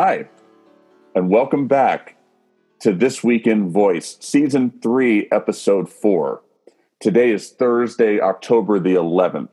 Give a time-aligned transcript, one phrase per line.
[0.00, 0.28] Hi,
[1.16, 2.18] and welcome back
[2.82, 6.40] to This Week in Voice, Season 3, Episode 4.
[7.00, 9.48] Today is Thursday, October the 11th.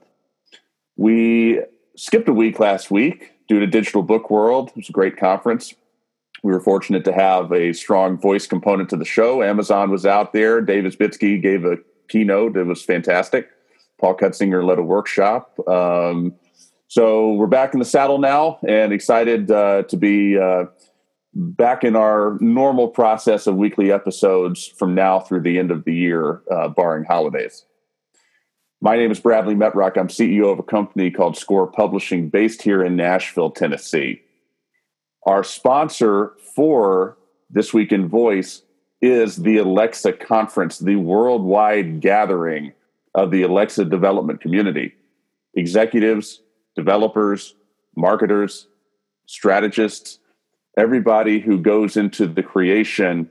[0.97, 1.61] We
[1.97, 4.69] skipped a week last week due to Digital Book World.
[4.69, 5.73] It was a great conference.
[6.43, 9.41] We were fortunate to have a strong voice component to the show.
[9.41, 10.61] Amazon was out there.
[10.61, 12.55] Dave Isbitski gave a keynote.
[12.55, 13.49] It was fantastic.
[13.99, 15.57] Paul Cutsinger led a workshop.
[15.67, 16.35] Um,
[16.87, 20.65] so we're back in the saddle now and excited uh, to be uh,
[21.33, 25.93] back in our normal process of weekly episodes from now through the end of the
[25.93, 27.65] year, uh, barring holidays.
[28.81, 29.97] My name is Bradley Metrock.
[29.97, 34.21] I'm CEO of a company called Score Publishing based here in Nashville, Tennessee.
[35.25, 37.17] Our sponsor for
[37.49, 38.61] This Week in Voice
[39.01, 42.73] is the Alexa Conference, the worldwide gathering
[43.13, 44.93] of the Alexa development community.
[45.55, 46.41] Executives,
[46.75, 47.55] developers,
[47.95, 48.67] marketers,
[49.25, 50.19] strategists,
[50.77, 53.29] everybody who goes into the creation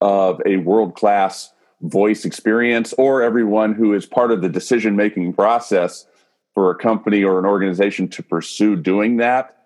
[0.00, 1.52] of a world class
[1.82, 6.06] voice experience, or everyone who is part of the decision making process
[6.52, 9.56] for a company or an organization to pursue doing that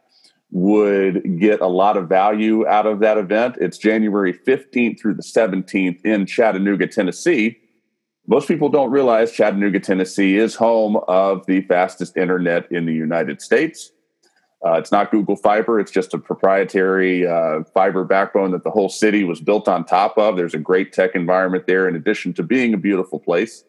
[0.53, 3.57] would get a lot of value out of that event.
[3.61, 7.59] It's January 15th through the 17th in Chattanooga, Tennessee.
[8.27, 13.43] Most people don't realize Chattanooga, Tennessee is home of the fastest internet in the United
[13.43, 13.91] States.
[14.65, 18.89] Uh, it's not Google Fiber, it's just a proprietary uh, fiber backbone that the whole
[18.89, 20.37] city was built on top of.
[20.37, 23.65] There's a great tech environment there, in addition to being a beautiful place.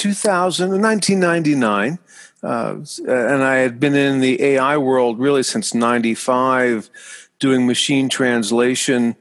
[0.00, 1.98] 2000, 1999.
[2.42, 6.88] Uh, and I had been in the AI world really since 95,
[7.38, 9.14] doing machine translation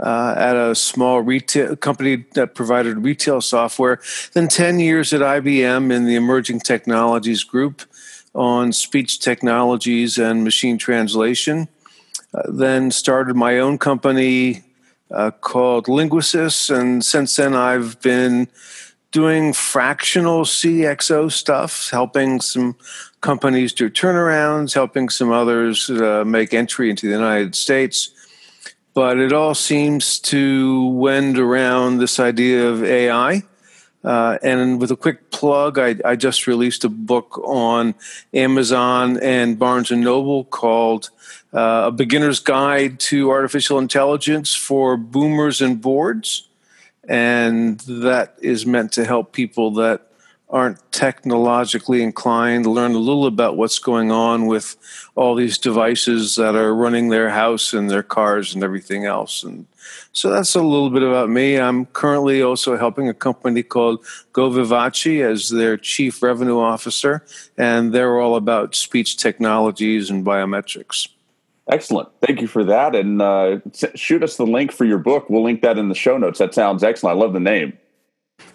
[0.00, 3.98] uh, at a small retail company that provided retail software.
[4.32, 7.82] Then 10 years at IBM in the emerging technologies group
[8.32, 11.66] on speech technologies and machine translation.
[12.32, 14.62] Uh, then started my own company
[15.10, 18.46] uh, called LinguaSys, and since then I've been
[19.10, 22.76] doing fractional CXO stuff, helping some
[23.20, 28.10] companies do turnarounds, helping some others uh, make entry into the United States.
[28.94, 33.42] But it all seems to wend around this idea of AI.
[34.02, 37.94] Uh, and with a quick plug, I, I, just released a book on
[38.32, 41.10] Amazon and Barnes and Noble called
[41.52, 46.48] uh, "A Beginner's Guide to Artificial Intelligence for Boomers and Boards."
[47.08, 50.06] And that is meant to help people that
[50.50, 54.76] aren't technologically inclined learn a little about what's going on with
[55.14, 59.44] all these devices that are running their house and their cars and everything else.
[59.44, 59.66] And
[60.12, 61.56] so that's a little bit about me.
[61.56, 64.50] I'm currently also helping a company called go
[65.22, 67.24] as their chief revenue officer
[67.56, 71.08] and they're all about speech technologies and biometrics
[71.68, 72.08] Excellent.
[72.20, 72.94] Thank you for that.
[72.94, 73.58] And uh,
[73.94, 75.30] shoot us the link for your book.
[75.30, 76.38] We'll link that in the show notes.
[76.38, 77.16] That sounds excellent.
[77.16, 77.78] I love the name.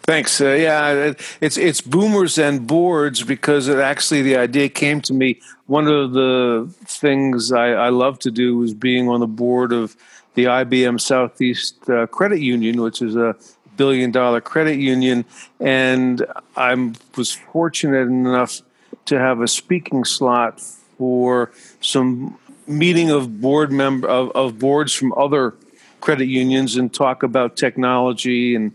[0.03, 0.39] Thanks.
[0.41, 5.39] Uh, yeah, it's it's boomers and boards because it actually the idea came to me.
[5.67, 9.95] One of the things I, I love to do was being on the board of
[10.35, 13.35] the IBM Southeast uh, Credit Union, which is a
[13.77, 15.25] billion dollar credit union,
[15.59, 16.25] and
[16.55, 18.61] I was fortunate enough
[19.05, 20.61] to have a speaking slot
[20.97, 21.51] for
[21.81, 22.37] some
[22.67, 25.53] meeting of board member of, of boards from other
[26.01, 28.73] credit unions and talk about technology and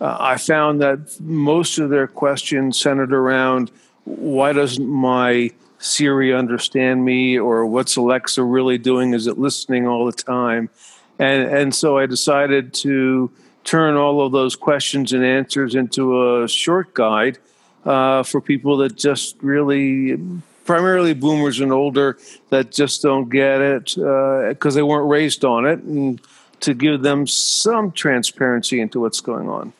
[0.00, 3.70] uh, I found that most of their questions centered around
[4.04, 9.14] why doesn't my Siri understand me or what's Alexa really doing?
[9.14, 10.70] Is it listening all the time?
[11.18, 13.30] And and so I decided to
[13.62, 17.38] turn all of those questions and answers into a short guide
[17.84, 20.18] uh, for people that just really
[20.64, 22.18] primarily boomers and older
[22.50, 26.20] that just don't get it because uh, they weren't raised on it, and
[26.60, 29.72] to give them some transparency into what's going on.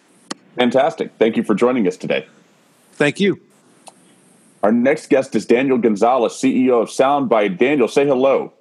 [0.57, 1.13] Fantastic.
[1.19, 2.27] Thank you for joining us today.
[2.93, 3.41] Thank you.
[4.63, 7.59] Our next guest is Daniel Gonzalez, CEO of Soundbite.
[7.59, 8.53] Daniel, say hello.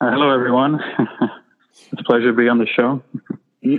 [0.00, 0.80] Uh, hello, everyone.
[1.92, 3.02] It's a pleasure to be on the show.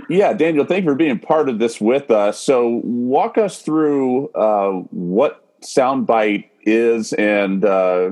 [0.08, 2.40] Yeah, Daniel, thank you for being part of this with us.
[2.40, 8.10] So, walk us through uh, what Soundbite is and uh,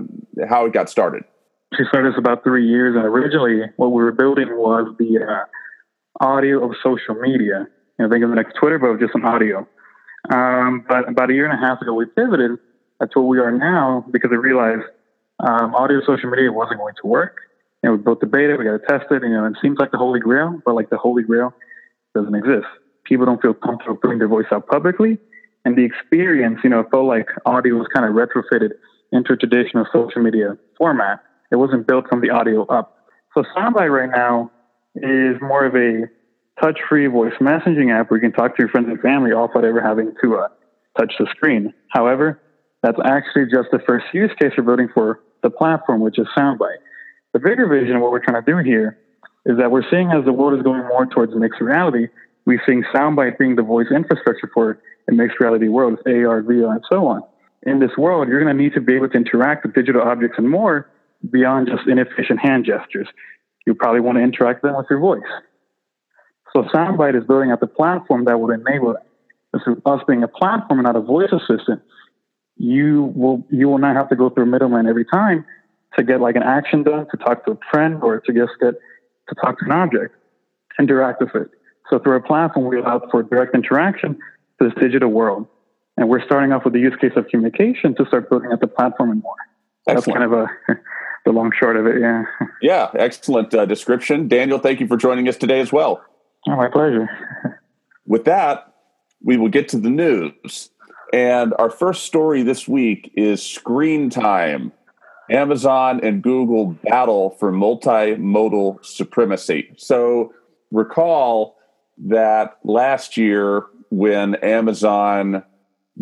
[0.49, 1.25] how it got started.
[1.77, 6.25] She started us about three years, and originally what we were building was the uh,
[6.25, 7.67] audio of social media.
[7.99, 9.67] You know, think of the next Twitter, but just an audio.
[10.31, 12.59] Um, but about a year and a half ago, we pivoted
[13.01, 14.85] That's what we are now because we realized
[15.41, 17.39] um, audio social media wasn't going to work.
[17.83, 19.79] And we built the beta, we got to test it, and, you know, it seems
[19.79, 21.53] like the holy grail, but like the holy grail
[22.15, 22.67] doesn't exist.
[23.05, 25.19] People don't feel comfortable putting their voice out publicly.
[25.65, 28.73] And the experience, you know, felt like audio was kind of retrofitted
[29.13, 31.21] into a traditional social media format.
[31.51, 32.99] It wasn't built from the audio up.
[33.35, 34.51] So Soundbite right now
[34.97, 36.09] is more of a
[36.63, 39.65] touch-free voice messaging app where you can talk to your friends and family all without
[39.65, 40.49] ever having to uh,
[40.99, 41.73] touch the screen.
[41.89, 42.41] However,
[42.83, 46.79] that's actually just the first use case we're building for the platform, which is Soundbite.
[47.33, 48.99] The bigger vision, what we're trying to do here,
[49.47, 52.09] is that we're seeing as the world is going more towards mixed reality,
[52.47, 54.79] we're seeing Soundbite being the voice infrastructure for
[55.09, 57.23] a mixed reality world with AR, VR, and so on.
[57.63, 60.37] In this world, you're going to need to be able to interact with digital objects
[60.39, 60.91] and more
[61.31, 63.09] beyond just inefficient hand gestures.
[63.67, 65.23] You probably want to interact them with your voice.
[66.53, 69.07] So Soundbite is building out the platform that will enable that.
[69.65, 71.81] So us being a platform and not a voice assistant,
[72.57, 75.45] you will you will not have to go through a middleman every time
[75.97, 78.75] to get like an action done, to talk to a friend, or to just get
[79.29, 80.15] to talk to an object,
[80.79, 81.51] interact with it.
[81.91, 84.19] So through our platform, we allow for direct interaction
[84.61, 85.47] to this digital world.
[85.97, 88.67] And we're starting off with the use case of communication to start building out the
[88.67, 89.35] platform and more.
[89.87, 90.19] Excellent.
[90.19, 90.81] That's kind of a
[91.25, 92.01] the long short of it.
[92.01, 92.25] Yeah.
[92.63, 92.91] Yeah.
[92.95, 94.59] Excellent uh, description, Daniel.
[94.59, 96.03] Thank you for joining us today as well.
[96.49, 97.09] Oh, my pleasure.
[98.07, 98.73] With that,
[99.23, 100.71] we will get to the news.
[101.13, 104.73] And our first story this week is screen time.
[105.31, 109.71] Amazon and Google battle for multimodal supremacy.
[109.77, 110.33] So
[110.71, 111.57] recall
[112.07, 115.43] that last year when Amazon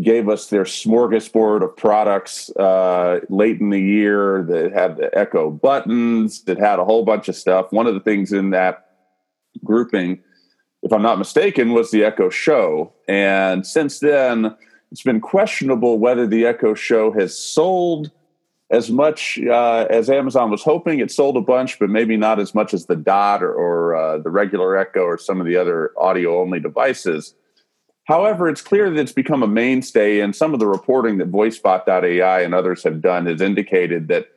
[0.00, 5.50] gave us their smorgasbord of products uh, late in the year that had the Echo
[5.50, 7.72] buttons, that had a whole bunch of stuff.
[7.72, 8.86] One of the things in that
[9.62, 10.20] grouping,
[10.82, 12.92] if I'm not mistaken, was the Echo Show.
[13.06, 14.56] And since then,
[14.90, 18.10] it's been questionable whether the Echo Show has sold
[18.70, 21.00] as much uh, as Amazon was hoping.
[21.00, 24.18] It sold a bunch, but maybe not as much as the Dot or, or uh,
[24.18, 27.34] the regular Echo or some of the other audio only devices.
[28.12, 32.42] However, it's clear that it's become a mainstay, and some of the reporting that VoiceBot.ai
[32.42, 34.28] and others have done has indicated that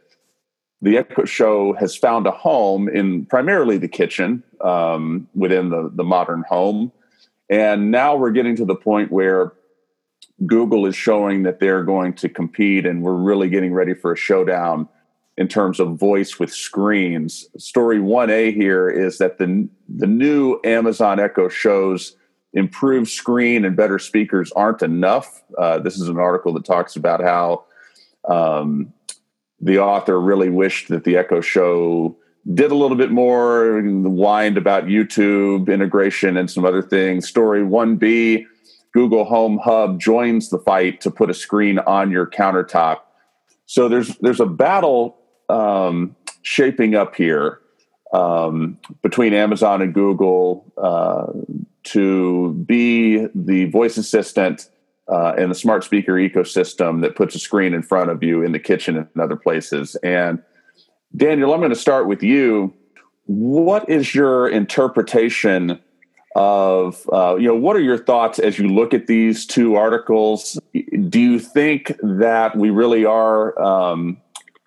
[0.82, 6.06] the Echo Show has found a home in primarily the kitchen um, within the, the
[6.06, 6.90] modern home.
[7.50, 9.52] And now we're getting to the point where
[10.46, 14.18] Google is showing that they're going to compete, and we're really getting ready for a
[14.18, 14.88] showdown
[15.36, 17.46] in terms of voice with screens.
[17.58, 22.16] Story 1A here is that the, the new Amazon Echo shows
[22.56, 25.44] improved screen and better speakers aren't enough.
[25.58, 27.66] Uh, this is an article that talks about how
[28.28, 28.92] um,
[29.60, 32.18] the author really wished that the Echo show
[32.54, 37.28] did a little bit more, and whined about YouTube integration and some other things.
[37.28, 38.46] Story 1B
[38.94, 43.00] Google Home Hub joins the fight to put a screen on your countertop.
[43.66, 45.18] So there's there's a battle
[45.50, 47.60] um, shaping up here
[48.14, 51.28] um, between Amazon and Google uh,
[51.86, 54.70] to be the voice assistant
[55.12, 58.52] uh, and the smart speaker ecosystem that puts a screen in front of you in
[58.52, 59.96] the kitchen and other places.
[60.04, 60.42] And
[61.16, 62.74] Daniel, I'm going to start with you.
[63.26, 65.80] What is your interpretation
[66.36, 70.60] of uh, you know what are your thoughts as you look at these two articles
[71.08, 74.18] do you think that we really are um,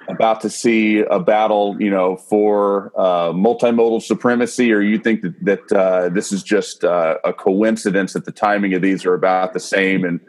[0.08, 5.44] about to see a battle you know for uh, multimodal supremacy or you think that,
[5.44, 9.52] that uh, this is just uh, a coincidence that the timing of these are about
[9.52, 10.20] the same and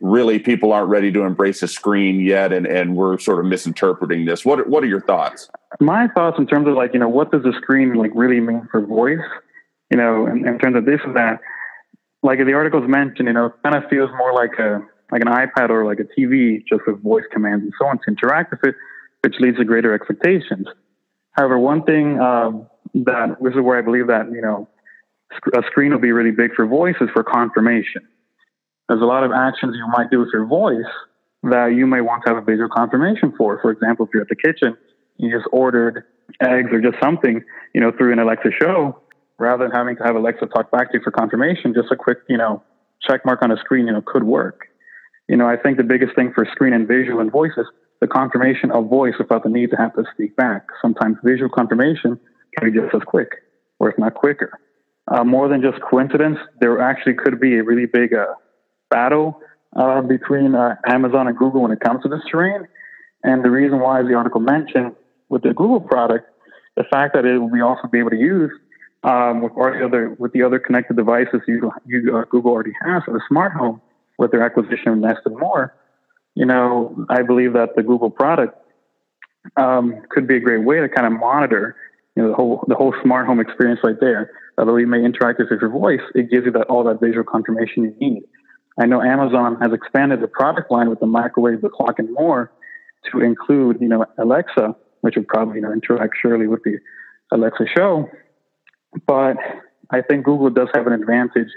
[0.00, 4.26] really people aren't ready to embrace a screen yet and, and we're sort of misinterpreting
[4.26, 4.44] this?
[4.44, 5.48] What, what are your thoughts?
[5.80, 8.66] My thoughts in terms of like you know what does a screen like really mean
[8.70, 9.18] for voice
[9.90, 11.40] you know, in, in terms of this and that,
[12.22, 15.70] like the articles mentioned, you know, kind of feels more like a like an iPad
[15.70, 18.74] or like a TV, just with voice commands and so on to interact with it,
[19.22, 20.66] which leads to greater expectations.
[21.32, 24.68] However, one thing um, that this is where I believe that you know
[25.54, 28.02] a screen will be really big for voice is for confirmation.
[28.88, 30.90] There's a lot of actions you might do with your voice
[31.42, 33.60] that you may want to have a visual confirmation for.
[33.60, 34.76] For example, if you're at the kitchen,
[35.18, 36.04] you just ordered
[36.42, 37.42] eggs or just something,
[37.74, 38.98] you know, through an Alexa show,
[39.38, 42.18] rather than having to have Alexa talk back to you for confirmation, just a quick,
[42.28, 42.62] you know,
[43.06, 44.66] check mark on a screen, you know, could work.
[45.28, 47.66] You know, I think the biggest thing for screen and visual and voice is
[48.00, 50.66] the confirmation of voice without the need to have to speak back.
[50.80, 52.18] Sometimes visual confirmation
[52.56, 53.30] can be just as quick.
[53.78, 54.58] or if not quicker.
[55.08, 58.26] Uh, more than just coincidence, there actually could be a really big uh,
[58.90, 59.40] battle
[59.76, 62.66] uh, between uh, Amazon and Google when it comes to this terrain.
[63.22, 64.94] And the reason why, as the article mentioned,
[65.28, 66.28] with the Google product,
[66.76, 68.50] the fact that it will be also be able to use
[69.04, 72.72] um, with all the other with the other connected devices you, you uh, Google already
[72.84, 73.80] has for the smart home
[74.18, 75.74] with their acquisition of Nest and more.
[76.38, 78.56] You know, I believe that the Google product
[79.56, 81.74] um, could be a great way to kind of monitor
[82.14, 84.30] you know the whole the whole smart home experience right there.
[84.56, 87.82] Although you may interact with your voice, it gives you that all that visual confirmation
[87.82, 88.22] you need.
[88.80, 92.52] I know Amazon has expanded the product line with the microwave, the clock, and more
[93.10, 96.78] to include, you know, Alexa, which would probably, you know, interact surely with the
[97.32, 98.08] Alexa show.
[99.08, 99.36] But
[99.90, 101.50] I think Google does have an advantage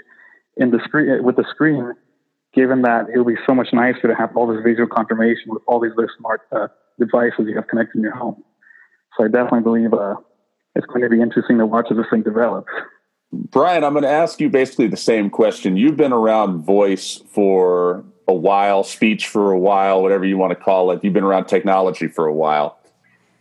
[0.56, 1.92] in the screen with the screen,
[2.54, 5.80] given that it'll be so much nicer to have all this visual confirmation with all
[5.80, 6.68] these little smart uh,
[6.98, 8.42] devices you have connected in your home.
[9.16, 10.16] So I definitely believe uh,
[10.74, 12.70] it's going to be interesting to watch as this thing develops.
[13.32, 15.76] Brian, I'm going to ask you basically the same question.
[15.76, 20.56] You've been around voice for a while, speech for a while, whatever you want to
[20.56, 21.02] call it.
[21.02, 22.78] You've been around technology for a while.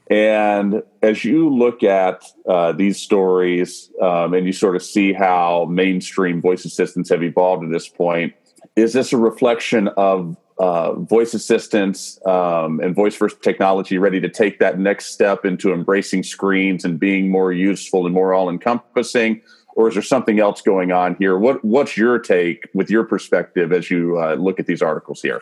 [0.09, 5.65] And as you look at uh, these stories um, and you sort of see how
[5.69, 8.33] mainstream voice assistants have evolved at this point,
[8.75, 14.29] is this a reflection of uh, voice assistants um, and voice first technology ready to
[14.29, 19.41] take that next step into embracing screens and being more useful and more all encompassing?
[19.75, 21.37] or is there something else going on here?
[21.37, 25.41] What What's your take with your perspective as you uh, look at these articles here?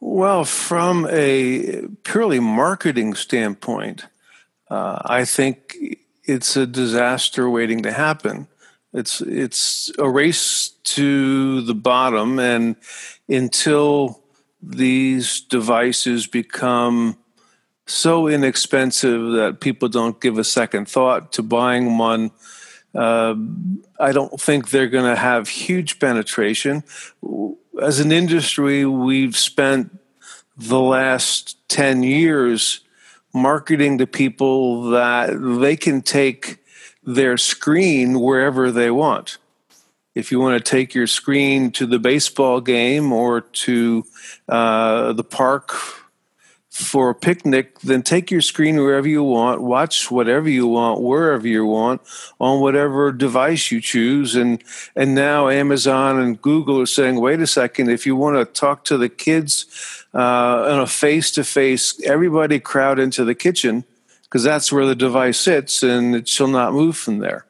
[0.00, 4.06] Well, from a purely marketing standpoint,
[4.70, 5.76] uh, I think
[6.24, 8.46] it's a disaster waiting to happen.
[8.98, 12.76] It's it's a race to the bottom, and
[13.28, 14.22] until
[14.60, 17.16] these devices become
[17.86, 22.32] so inexpensive that people don't give a second thought to buying one
[22.94, 23.34] uh,
[24.00, 26.82] I don't think they're going to have huge penetration.
[27.80, 29.96] As an industry, we've spent
[30.56, 32.80] the last 10 years
[33.34, 36.58] marketing to people that they can take
[37.08, 39.38] their screen wherever they want.
[40.14, 44.04] If you want to take your screen to the baseball game or to
[44.46, 45.72] uh, the park
[46.68, 51.48] for a picnic, then take your screen wherever you want, watch whatever you want, wherever
[51.48, 52.02] you want,
[52.38, 54.36] on whatever device you choose.
[54.36, 54.62] And
[54.94, 58.84] and now Amazon and Google are saying, wait a second, if you want to talk
[58.84, 63.84] to the kids uh, on a face to face, everybody crowd into the kitchen
[64.28, 67.46] because that's where the device sits, and it shall not move from there.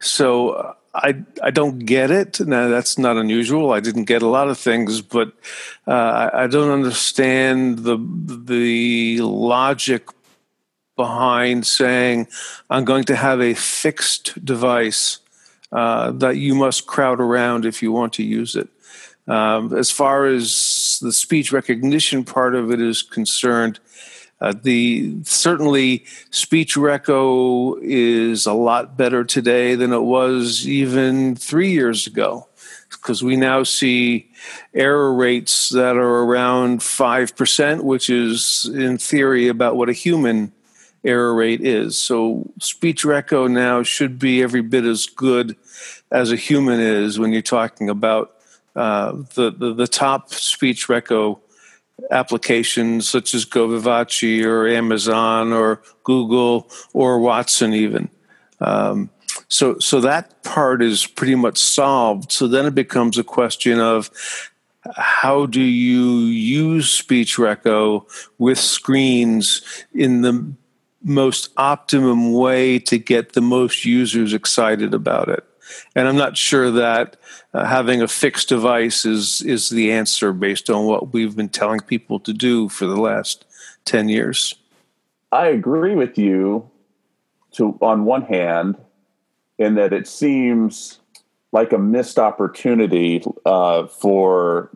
[0.00, 2.40] So uh, I I don't get it.
[2.40, 3.72] Now that's not unusual.
[3.72, 5.32] I didn't get a lot of things, but
[5.86, 7.98] uh, I don't understand the
[8.44, 10.08] the logic
[10.96, 12.26] behind saying
[12.70, 15.18] I'm going to have a fixed device
[15.72, 18.68] uh, that you must crowd around if you want to use it.
[19.28, 23.80] Um, as far as the speech recognition part of it is concerned,
[24.46, 31.72] uh, the certainly speech reco is a lot better today than it was even three
[31.72, 32.46] years ago
[32.90, 34.30] because we now see
[34.72, 40.52] error rates that are around 5%, which is in theory about what a human
[41.04, 41.98] error rate is.
[41.98, 45.56] So speech reco now should be every bit as good
[46.12, 48.32] as a human is when you're talking about
[48.76, 51.40] uh, the, the, the top speech reco
[52.10, 58.08] applications such as GoVivace or Amazon or Google or Watson even.
[58.60, 59.10] Um,
[59.48, 62.32] so, so that part is pretty much solved.
[62.32, 64.10] So then it becomes a question of
[64.94, 68.06] how do you use speech reco
[68.38, 69.62] with screens
[69.92, 70.52] in the
[71.02, 75.44] most optimum way to get the most users excited about it?
[75.94, 77.16] And I'm not sure that
[77.56, 81.80] uh, having a fixed device is is the answer based on what we've been telling
[81.80, 83.46] people to do for the last
[83.86, 84.54] 10 years.
[85.32, 86.70] I agree with you
[87.52, 88.76] to on one hand
[89.58, 90.98] in that it seems
[91.50, 94.70] like a missed opportunity uh, for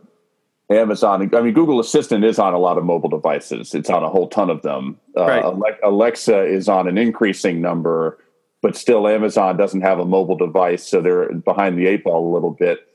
[0.71, 1.29] Amazon.
[1.35, 3.75] I mean, Google Assistant is on a lot of mobile devices.
[3.75, 4.97] It's on a whole ton of them.
[5.15, 5.75] Uh, right.
[5.83, 8.17] Alexa is on an increasing number
[8.61, 12.33] but still Amazon doesn't have a mobile device, so they're behind the eight ball a
[12.33, 12.87] little bit.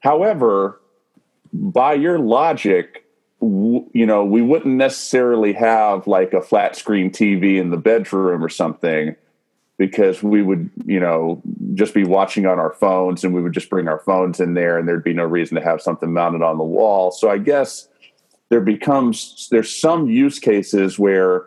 [0.00, 0.80] However,
[1.52, 3.04] by your logic,
[3.40, 8.48] you know, we wouldn't necessarily have like a flat screen TV in the bedroom or
[8.48, 9.14] something
[9.78, 11.42] because we would, you know,
[11.74, 14.78] just be watching on our phones and we would just bring our phones in there
[14.78, 17.10] and there'd be no reason to have something mounted on the wall.
[17.10, 17.88] So I guess
[18.48, 21.46] there becomes there's some use cases where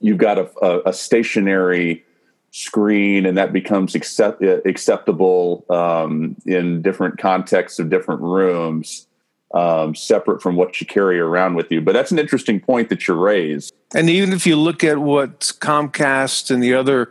[0.00, 2.04] you've got a, a, a stationary
[2.50, 9.06] screen and that becomes accept, uh, acceptable um, in different contexts of different rooms
[9.54, 11.80] um, separate from what you carry around with you.
[11.80, 13.72] But that's an interesting point that you raise.
[13.94, 17.10] And even if you look at what comcast and the other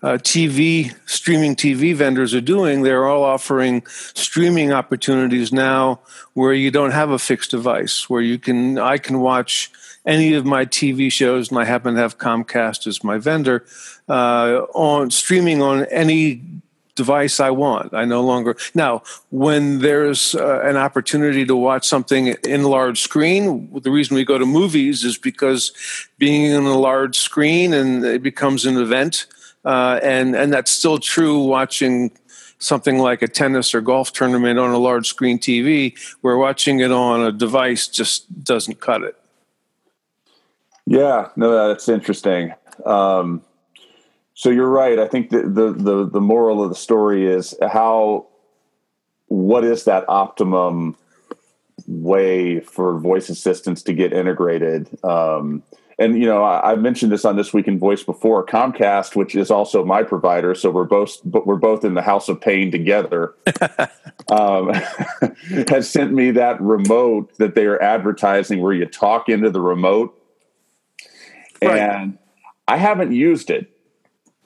[0.00, 5.98] uh, tv streaming tv vendors are doing they're all offering streaming opportunities now
[6.34, 9.72] where you don't have a fixed device where you can i can watch
[10.08, 13.66] any of my TV shows, and I happen to have Comcast as my vendor,
[14.08, 16.42] uh, on streaming on any
[16.94, 17.94] device I want.
[17.94, 23.70] I no longer now when there's uh, an opportunity to watch something in large screen.
[23.82, 25.72] The reason we go to movies is because
[26.18, 29.26] being in a large screen and it becomes an event,
[29.64, 32.10] uh, and and that's still true watching
[32.60, 35.94] something like a tennis or golf tournament on a large screen TV.
[36.22, 39.17] Where watching it on a device just doesn't cut it.
[40.90, 42.54] Yeah, no, that's interesting.
[42.86, 43.42] Um,
[44.32, 44.98] so you're right.
[44.98, 48.28] I think the, the, the the moral of the story is how
[49.26, 50.96] what is that optimum
[51.86, 54.88] way for voice assistants to get integrated?
[55.04, 55.62] Um,
[55.98, 58.46] and you know, I, have mentioned this on this week in voice before.
[58.46, 62.30] Comcast, which is also my provider, so we're both but we're both in the house
[62.30, 63.34] of pain together.
[64.30, 64.72] um,
[65.68, 70.17] has sent me that remote that they are advertising, where you talk into the remote
[71.62, 71.78] right.
[71.78, 72.18] and
[72.66, 73.70] I haven't used it.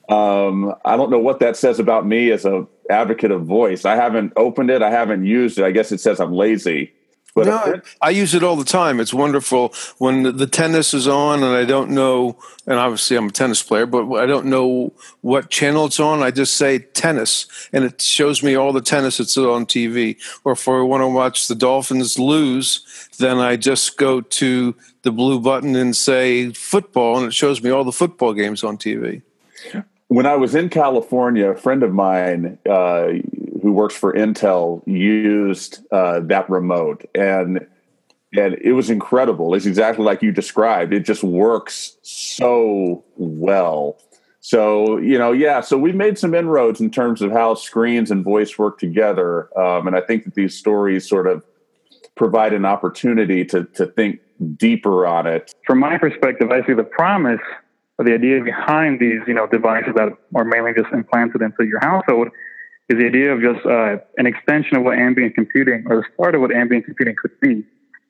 [0.09, 3.85] Um, I don't know what that says about me as a advocate of voice.
[3.85, 4.81] I haven't opened it.
[4.81, 5.65] I haven't used it.
[5.65, 6.93] I guess it says I'm lazy.
[7.35, 8.99] But no, I use it all the time.
[8.99, 12.37] It's wonderful when the tennis is on, and I don't know.
[12.67, 16.21] And obviously, I'm a tennis player, but I don't know what channel it's on.
[16.21, 20.17] I just say tennis, and it shows me all the tennis that's on TV.
[20.43, 25.11] Or if I want to watch the Dolphins lose, then I just go to the
[25.11, 29.21] blue button and say football, and it shows me all the football games on TV.
[30.07, 33.09] When I was in California, a friend of mine uh,
[33.61, 37.65] who works for Intel used uh, that remote, and
[38.35, 39.53] and it was incredible.
[39.53, 40.91] It's exactly like you described.
[40.91, 43.97] It just works so well.
[44.39, 45.61] So you know, yeah.
[45.61, 49.87] So we've made some inroads in terms of how screens and voice work together, um,
[49.87, 51.43] and I think that these stories sort of
[52.15, 54.19] provide an opportunity to to think
[54.57, 55.53] deeper on it.
[55.65, 57.41] From my perspective, I see the promise
[57.97, 61.79] or the idea behind these, you know, devices that are mainly just implanted into your
[61.79, 62.29] household
[62.89, 66.35] is the idea of just uh, an extension of what ambient computing or the start
[66.35, 67.63] of what ambient computing could be.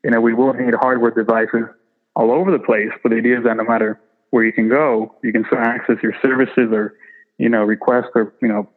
[0.03, 1.69] You know, we will need hardware devices
[2.15, 3.99] all over the place, but the idea is that no matter
[4.31, 6.95] where you can go, you can still access your services or,
[7.37, 8.69] you know, requests or, you know,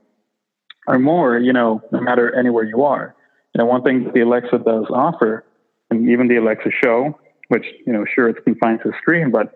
[0.87, 3.15] or more, you know, no matter anywhere you are.
[3.55, 5.45] You know, one thing that the Alexa does offer,
[5.91, 9.55] and even the Alexa show, which, you know, sure it's confined to screen, but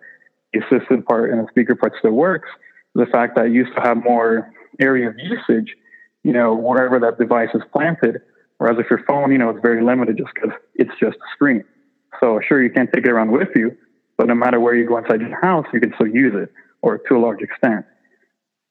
[0.52, 2.48] the assistant part and the speaker part still works.
[2.94, 5.74] The fact that you used to have more area of usage,
[6.24, 8.20] you know, wherever that device is planted.
[8.58, 11.64] Whereas if your phone, you know, it's very limited just because it's just a screen.
[12.20, 13.76] So sure, you can't take it around with you,
[14.18, 16.98] but no matter where you go inside your house, you can still use it, or
[17.08, 17.86] to a large extent.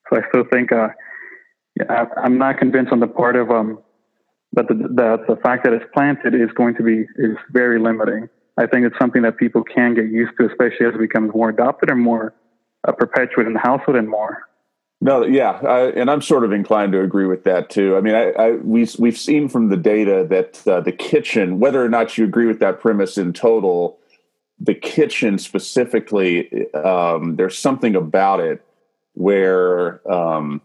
[0.10, 0.90] So I still think, uh,
[1.76, 3.80] yeah, I'm not convinced on the part of um,
[4.54, 8.30] that the, the the fact that it's planted is going to be is very limiting.
[8.60, 11.50] I think it's something that people can get used to, especially as it becomes more
[11.50, 12.34] adopted and more
[12.86, 14.44] uh, perpetuated in the household and more.
[15.02, 17.96] No, yeah, I, and I'm sort of inclined to agree with that too.
[17.96, 21.84] I mean, I, I we we've seen from the data that uh, the kitchen, whether
[21.84, 23.98] or not you agree with that premise in total,
[24.60, 28.62] the kitchen specifically, um, there's something about it
[29.14, 30.62] where um,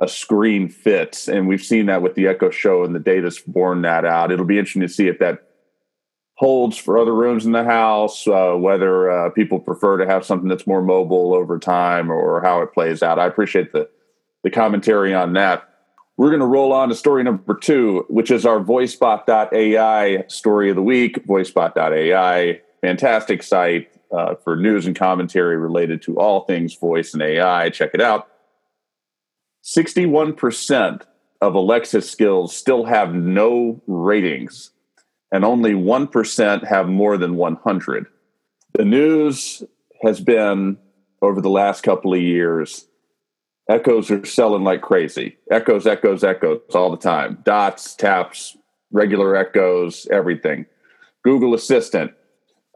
[0.00, 3.82] a screen fits, and we've seen that with the Echo Show, and the data's borne
[3.82, 4.32] that out.
[4.32, 5.46] It'll be interesting to see if that
[6.36, 10.48] holds for other rooms in the house, uh, whether uh, people prefer to have something
[10.48, 13.18] that's more mobile over time or how it plays out.
[13.18, 13.88] I appreciate the,
[14.42, 15.68] the commentary on that.
[16.16, 20.76] We're going to roll on to story number two, which is our VoiceBot.ai story of
[20.76, 21.26] the week.
[21.26, 27.70] VoiceBot.ai, fantastic site uh, for news and commentary related to all things voice and AI.
[27.70, 28.28] Check it out.
[29.64, 31.02] 61%
[31.40, 34.70] of Alexa skills still have no ratings
[35.34, 38.06] and only 1% have more than 100.
[38.72, 39.64] The news
[40.04, 40.78] has been
[41.20, 42.86] over the last couple of years
[43.68, 45.36] echoes are selling like crazy.
[45.50, 47.38] Echoes, echoes, echoes all the time.
[47.42, 48.56] Dots, taps,
[48.92, 50.66] regular echoes, everything.
[51.24, 52.12] Google Assistant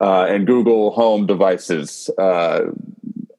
[0.00, 2.10] uh, and Google Home devices.
[2.18, 2.72] Uh,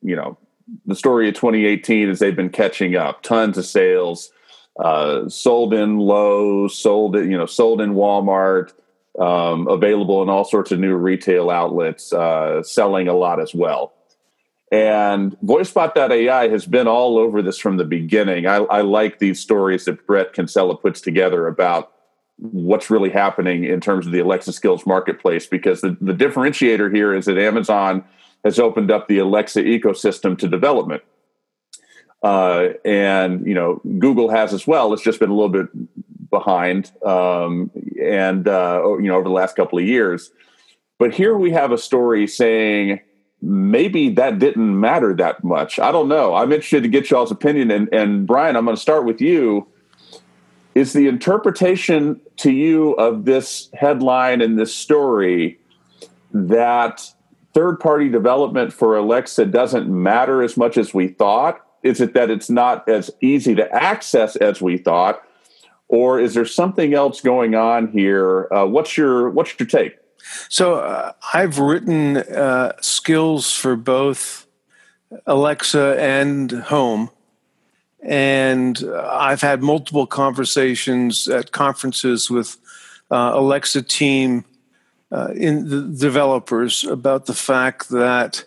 [0.02, 0.38] you know,
[0.86, 3.22] the story of 2018 is they've been catching up.
[3.22, 4.32] Tons of sales,
[4.80, 8.72] uh, sold in Lowe's, sold it, you know, sold in Walmart
[9.18, 13.94] um, available in all sorts of new retail outlets, uh, selling a lot as well.
[14.72, 18.46] And VoiceBot.ai has been all over this from the beginning.
[18.46, 21.92] I, I like these stories that Bret Kinsella puts together about
[22.38, 27.14] what's really happening in terms of the Alexa skills marketplace because the, the differentiator here
[27.14, 28.04] is that Amazon
[28.46, 31.02] has opened up the Alexa ecosystem to development.
[32.22, 34.94] Uh, and you know Google has as well.
[34.94, 35.68] It's just been a little bit
[36.30, 40.32] behind, um, and uh, you know over the last couple of years.
[40.98, 43.00] But here we have a story saying
[43.42, 45.80] maybe that didn't matter that much.
[45.80, 46.36] I don't know.
[46.36, 47.72] I'm interested to get y'all's opinion.
[47.72, 49.68] And, and Brian, I'm going to start with you.
[50.76, 55.60] Is the interpretation to you of this headline and this story
[56.32, 57.02] that
[57.54, 61.66] third party development for Alexa doesn't matter as much as we thought?
[61.82, 65.24] Is it that it's not as easy to access as we thought?
[65.90, 68.48] Or is there something else going on here?
[68.54, 69.98] Uh, what's your what's your take?
[70.48, 74.46] So uh, I've written uh, skills for both
[75.26, 77.10] Alexa and Home,
[78.02, 82.58] and I've had multiple conversations at conferences with
[83.10, 84.46] uh, Alexa team
[85.12, 88.46] uh, in the developers about the fact that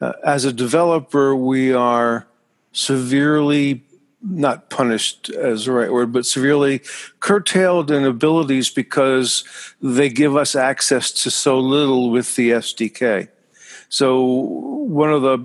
[0.00, 2.26] uh, as a developer we are
[2.72, 3.82] severely
[4.22, 6.82] not punished as the right word, but severely
[7.20, 9.44] curtailed in abilities because
[9.80, 13.28] they give us access to so little with the SDK.
[13.88, 15.38] So, one of the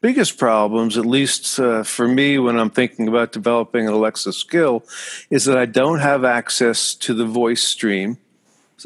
[0.00, 4.84] biggest problems, at least uh, for me when I'm thinking about developing an Alexa skill,
[5.28, 8.18] is that I don't have access to the voice stream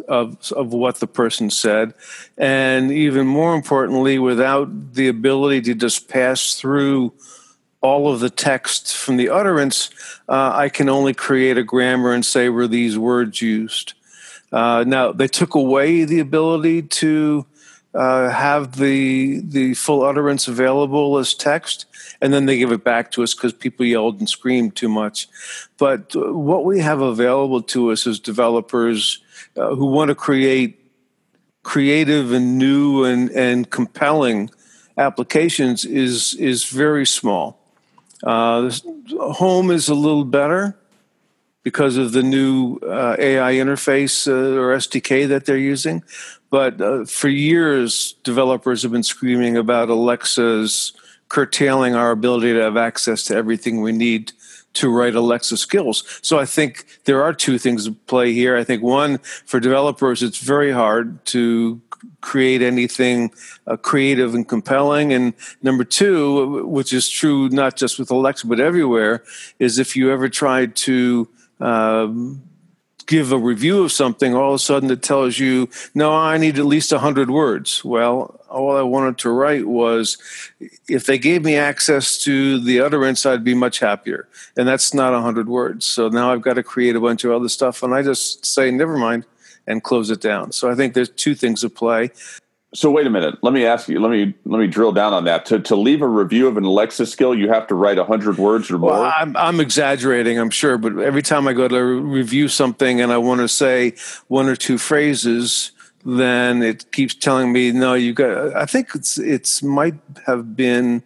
[0.09, 1.95] of, of what the person said.
[2.39, 7.13] And even more importantly, without the ability to just pass through
[7.83, 9.91] all of the text from the utterance,
[10.29, 13.95] uh, I can only create a grammar and say were these words used.
[14.53, 17.47] Uh, now they took away the ability to
[17.95, 21.87] uh, have the the full utterance available as text,
[22.21, 25.29] and then they give it back to us because people yelled and screamed too much.
[25.79, 29.19] But uh, what we have available to us as developers
[29.57, 30.79] uh, who want to create
[31.63, 34.51] creative and new and, and compelling
[34.97, 37.62] applications is is very small.
[38.23, 38.71] Uh,
[39.19, 40.77] home is a little better
[41.63, 46.03] because of the new uh, AI interface uh, or SDK that they're using.
[46.51, 50.93] But uh, for years, developers have been screaming about Alexa's
[51.29, 54.33] curtailing our ability to have access to everything we need
[54.75, 56.05] to write Alexa skills.
[56.23, 58.57] So I think there are two things at play here.
[58.57, 61.81] I think one, for developers, it's very hard to
[62.21, 63.33] create anything
[63.67, 65.13] uh, creative and compelling.
[65.13, 69.23] And number two, which is true not just with Alexa but everywhere,
[69.59, 71.29] is if you ever tried to
[71.61, 72.43] um,
[73.07, 76.59] give a review of something, all of a sudden it tells you, no, I need
[76.59, 77.85] at least 100 words.
[77.85, 80.19] Well, all I wanted to write was
[80.89, 84.29] if they gave me access to the utterance, I'd be much happier.
[84.57, 85.87] And that's not 100 words.
[85.87, 87.83] So now I've got to create a bunch of other stuff.
[87.83, 89.25] And I just say, never mind
[89.67, 90.53] and close it down.
[90.53, 92.11] So I think there's two things at play.
[92.75, 93.37] So wait a minute.
[93.43, 94.01] Let me ask you.
[94.01, 95.45] Let me let me drill down on that.
[95.47, 98.71] To to leave a review of an Alexa skill, you have to write hundred words
[98.71, 98.93] or more.
[98.93, 103.13] Well, I'm, I'm exaggerating, I'm sure, but every time I go to review something and
[103.13, 103.95] I want to say
[104.29, 105.73] one or two phrases,
[106.05, 108.57] then it keeps telling me, no, you got.
[108.57, 111.03] I think it's it's might have been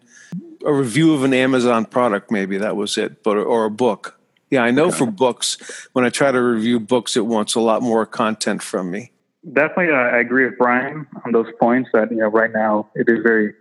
[0.65, 4.19] a review of an Amazon product, maybe that was it, but or a book.
[4.51, 4.99] Yeah, I know okay.
[4.99, 8.93] for books, when I try to review books, it wants a lot more content from
[8.93, 9.11] me.
[9.53, 13.09] Definitely, uh, I agree with Brian on those points that, you know, right now it
[13.09, 13.55] is very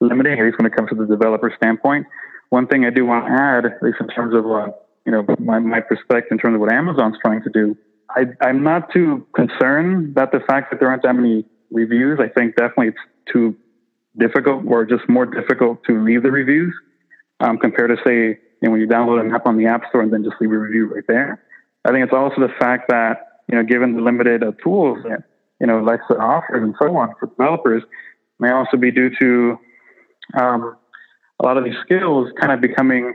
[0.00, 2.06] limiting, at least when it comes to the developer standpoint.
[2.50, 4.70] One thing I do want to add, at least in terms of, uh,
[5.04, 7.76] you know, my, my perspective in terms of what Amazon's trying to do,
[8.10, 12.20] I, I'm not too concerned about the fact that there aren't that many reviews.
[12.20, 13.56] I think definitely it's too
[14.16, 16.72] difficult or just more difficult to leave the reviews
[17.40, 20.02] um, compared to, say, you know, when you download an app on the App Store
[20.02, 21.42] and then just leave a review right there.
[21.84, 25.24] I think it's also the fact that, you know, given the limited uh, tools that,
[25.60, 27.82] you know, Alexa offers and so on for developers,
[28.38, 29.58] may also be due to
[30.40, 30.76] um,
[31.40, 33.14] a lot of these skills kind of becoming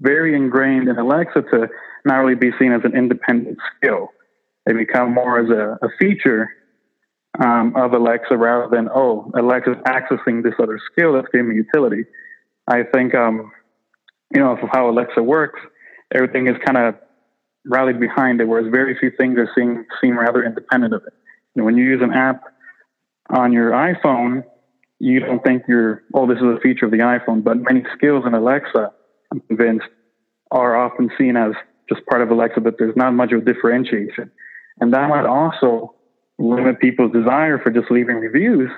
[0.00, 1.68] very ingrained in Alexa to
[2.04, 4.08] not really be seen as an independent skill.
[4.66, 6.50] They become more as a, a feature
[7.42, 12.04] um, of Alexa rather than, oh, Alexa's accessing this other skill that's giving me utility.
[12.66, 13.50] I think um,
[14.34, 15.60] you know, of how Alexa works,
[16.14, 16.94] everything is kind of
[17.68, 21.12] rallied behind it, whereas very few things are seen seem rather independent of it.
[21.54, 22.42] You know, when you use an app
[23.30, 24.44] on your iPhone,
[24.98, 28.24] you don't think you're, oh, this is a feature of the iPhone, but many skills
[28.26, 28.92] in Alexa,
[29.32, 29.86] I'm convinced,
[30.50, 31.52] are often seen as
[31.88, 34.30] just part of Alexa, but there's not much of a differentiation.
[34.80, 35.94] And that might also
[36.38, 38.70] limit people's desire for just leaving reviews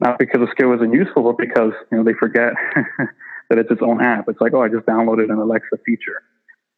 [0.00, 2.52] not because the skill isn't useful, but because you know they forget
[3.48, 4.26] that it's its own app.
[4.28, 6.22] It's like, oh, I just downloaded an Alexa feature,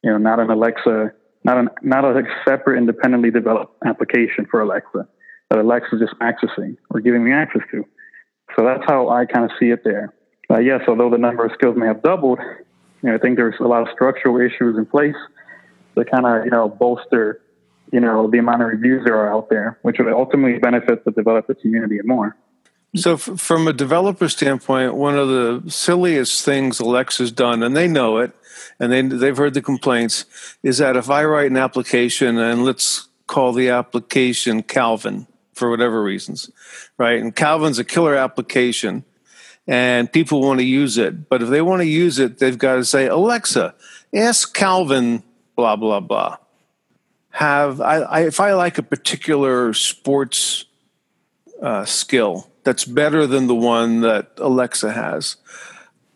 [0.03, 1.11] you know, not an Alexa,
[1.43, 5.07] not an not a separate independently developed application for Alexa
[5.49, 7.83] that Alexa is just accessing or giving me access to.
[8.55, 10.13] So that's how I kind of see it there.
[10.51, 12.39] Uh, yes, although the number of skills may have doubled,
[13.01, 15.15] you know, I think there's a lot of structural issues in place
[15.97, 17.41] to kind of you know bolster
[17.91, 21.11] you know the amount of reviews that are out there, which would ultimately benefit the
[21.11, 22.35] developer community more.
[22.95, 27.87] So, f- from a developer standpoint, one of the silliest things Alexa's done, and they
[27.87, 28.31] know it,
[28.79, 30.25] and they they've heard the complaints,
[30.63, 36.01] is that if I write an application and let's call the application Calvin for whatever
[36.01, 36.49] reasons,
[36.97, 37.21] right?
[37.21, 39.05] And Calvin's a killer application,
[39.67, 42.75] and people want to use it, but if they want to use it, they've got
[42.75, 43.75] to say Alexa,
[44.15, 45.21] ask Calvin,
[45.55, 46.37] blah blah blah.
[47.29, 50.65] Have I, I if I like a particular sports
[51.61, 55.37] uh, skill that's better than the one that Alexa has.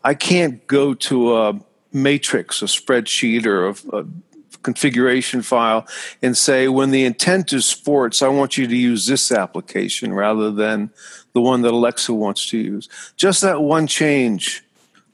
[0.04, 1.60] I can't go to a
[1.92, 4.06] matrix, a spreadsheet, or a, a
[4.62, 5.84] configuration file
[6.22, 10.52] and say, when the intent is sports, I want you to use this application rather
[10.52, 10.90] than
[11.32, 12.88] the one that Alexa wants to use.
[13.16, 14.62] Just that one change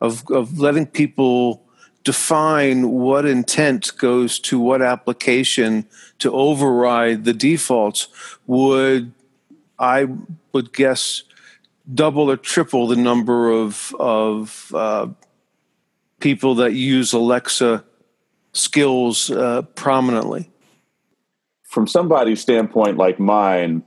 [0.03, 1.65] of, of letting people
[2.05, 5.87] define what intent goes to what application
[6.19, 8.09] to override the defaults
[8.47, 9.15] would
[9.79, 10.07] I
[10.53, 11.23] would guess
[11.93, 15.09] double or triple the number of of uh,
[16.21, 17.85] people that use Alexa
[18.53, 20.51] skills uh, prominently.
[21.65, 23.85] From somebody's standpoint like mine,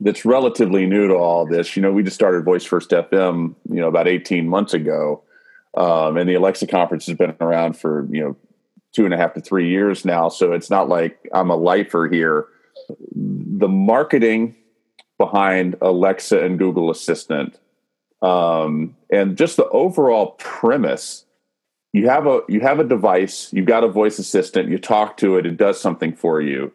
[0.00, 1.76] that's relatively new to all this.
[1.76, 5.22] You know, we just started Voice First FM, you know, about eighteen months ago,
[5.76, 8.36] um, and the Alexa conference has been around for you know
[8.94, 10.28] two and a half to three years now.
[10.28, 12.46] So it's not like I'm a lifer here.
[13.14, 14.56] The marketing
[15.18, 17.58] behind Alexa and Google Assistant.
[18.22, 21.24] Um, and just the overall premise
[21.92, 25.36] you have a you have a device you've got a voice assistant you talk to
[25.36, 26.72] it it does something for you.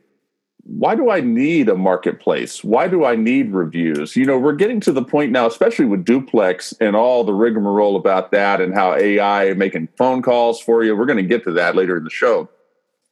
[0.66, 2.64] Why do i need a marketplace?
[2.64, 4.16] Why do i need reviews?
[4.16, 7.96] You know we're getting to the point now especially with duplex and all the rigmarole
[7.96, 10.96] about that and how ai making phone calls for you.
[10.96, 12.50] We're going to get to that later in the show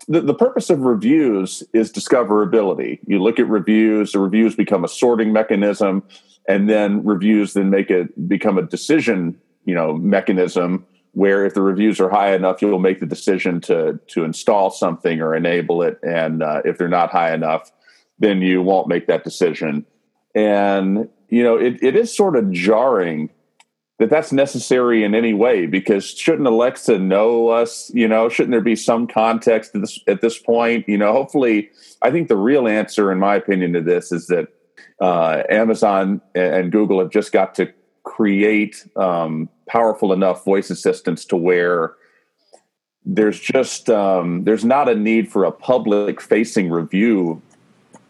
[0.08, 3.00] the, the purpose of reviews is discoverability.
[3.06, 6.04] You look at reviews, the reviews become a sorting mechanism,
[6.48, 11.62] and then reviews then make it become a decision, you know, mechanism where if the
[11.62, 16.00] reviews are high enough, you'll make the decision to to install something or enable it,
[16.04, 17.72] and uh, if they're not high enough,
[18.20, 19.86] then you won't make that decision.
[20.34, 23.30] And you know, it, it is sort of jarring
[24.02, 27.92] that that's necessary in any way because shouldn't Alexa know us?
[27.94, 30.90] You know, shouldn't there be some context at this, at this point?
[30.90, 31.70] You know, hopefully,
[32.02, 34.48] I think the real answer, in my opinion, to this is that
[35.00, 41.38] uh, Amazon and Google have just got to create um, powerful enough voice assistants to
[41.38, 41.94] where
[43.06, 47.40] there's just um, there's not a need for a public facing review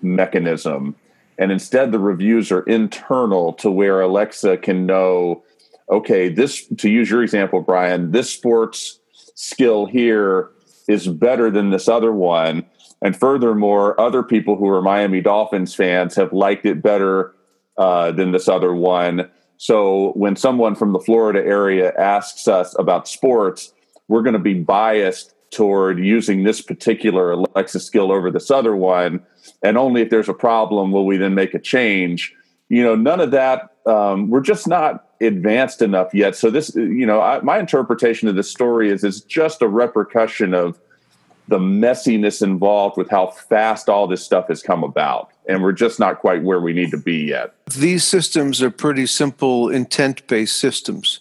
[0.01, 0.95] mechanism
[1.37, 5.43] and instead the reviews are internal to where alexa can know
[5.91, 8.99] okay, this, to use your example, Brian, this sports
[9.35, 10.49] skill here
[10.87, 12.65] is better than this other one.
[13.01, 17.35] And furthermore, other people who are Miami Dolphins fans have liked it better
[17.77, 19.29] uh, than this other one.
[19.57, 23.73] So when someone from the Florida area asks us about sports,
[24.07, 29.21] we're going to be biased toward using this particular Alexa skill over this other one.
[29.63, 32.33] And only if there's a problem will we then make a change.
[32.69, 33.75] You know, none of that.
[33.85, 36.35] Um, we're just not advanced enough yet.
[36.35, 40.53] So this, you know, I, my interpretation of the story is it's just a repercussion
[40.53, 40.79] of
[41.47, 45.31] the messiness involved with how fast all this stuff has come about.
[45.47, 47.53] And we're just not quite where we need to be yet.
[47.75, 51.19] These systems are pretty simple intent based systems,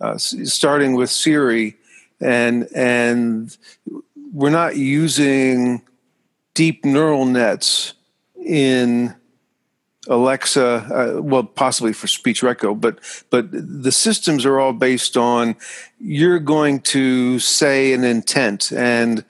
[0.00, 1.76] uh, starting with Siri.
[2.20, 3.56] And, and
[4.32, 5.82] we're not using
[6.54, 7.92] deep neural nets
[8.42, 9.14] in
[10.08, 10.64] Alexa,
[11.16, 12.98] uh, well, possibly for speech reco, but
[13.30, 15.56] but the systems are all based on
[15.98, 19.24] you're going to say an intent, and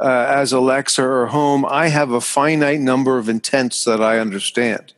[0.00, 4.92] uh, as Alexa or Home, I have a finite number of intents that I understand.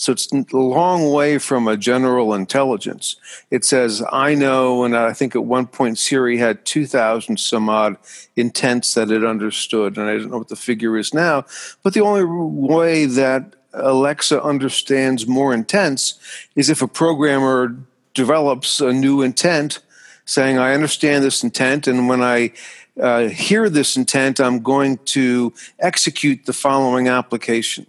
[0.00, 3.16] So it's a long way from a general intelligence.
[3.50, 7.98] It says, I know, and I think at one point Siri had 2,000 some odd
[8.34, 11.44] intents that it understood, and I don't know what the figure is now.
[11.82, 16.18] But the only way that Alexa understands more intents
[16.56, 17.76] is if a programmer
[18.14, 19.80] develops a new intent
[20.24, 22.52] saying, I understand this intent, and when I
[23.00, 27.86] uh, hear this intent, I'm going to execute the following application.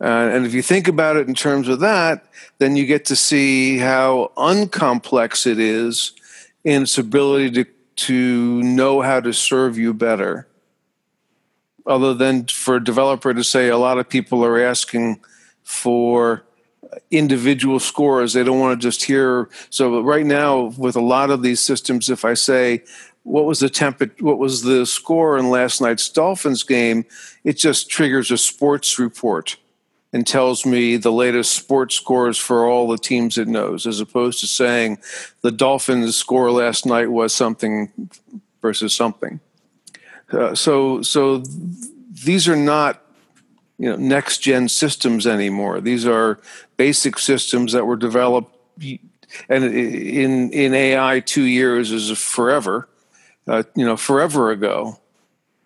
[0.00, 2.24] Uh, and if you think about it in terms of that,
[2.58, 6.12] then you get to see how uncomplex it is
[6.64, 10.46] in its ability to, to know how to serve you better.
[11.86, 15.20] Other than for a developer to say, a lot of people are asking
[15.64, 16.44] for
[17.10, 18.32] individual scores.
[18.32, 19.48] They don't want to just hear.
[19.70, 22.82] So right now, with a lot of these systems, if I say,
[23.24, 27.04] what was the temp what was the score in last night's Dolphins game,
[27.44, 29.56] it just triggers a sports report
[30.12, 34.40] and tells me the latest sports scores for all the teams it knows, as opposed
[34.40, 34.98] to saying
[35.40, 37.90] the Dolphins' score last night was something
[38.60, 39.40] versus something.
[40.32, 41.42] Uh, so, so
[42.24, 43.02] these are not
[43.78, 45.80] you know next gen systems anymore.
[45.80, 46.38] These are
[46.76, 48.56] basic systems that were developed,
[49.48, 52.88] and in in AI, two years is forever.
[53.48, 54.98] Uh, you know, forever ago.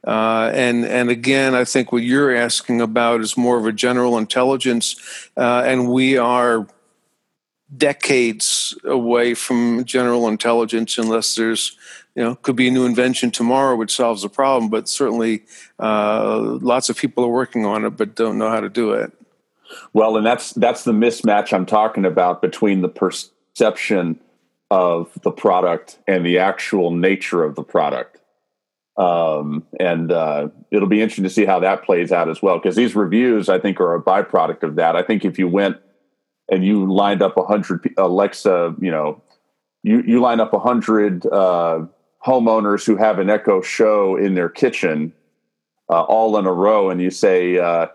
[0.06, 4.16] Uh, and and again, I think what you're asking about is more of a general
[4.16, 4.96] intelligence,
[5.36, 6.66] uh, and we are
[7.74, 11.76] decades away from general intelligence unless there's
[12.14, 15.42] you know could be a new invention tomorrow which solves the problem but certainly
[15.80, 19.12] uh, lots of people are working on it but don't know how to do it
[19.92, 24.20] well and that's that's the mismatch i'm talking about between the perception
[24.70, 28.20] of the product and the actual nature of the product
[28.96, 32.76] um, and uh, it'll be interesting to see how that plays out as well, because
[32.76, 34.96] these reviews, I think, are a byproduct of that.
[34.96, 35.76] I think if you went
[36.50, 39.22] and you lined up a hundred Alexa, you know,
[39.82, 41.84] you you line up a hundred uh,
[42.24, 45.12] homeowners who have an Echo Show in their kitchen,
[45.90, 47.86] uh, all in a row, and you say, uh,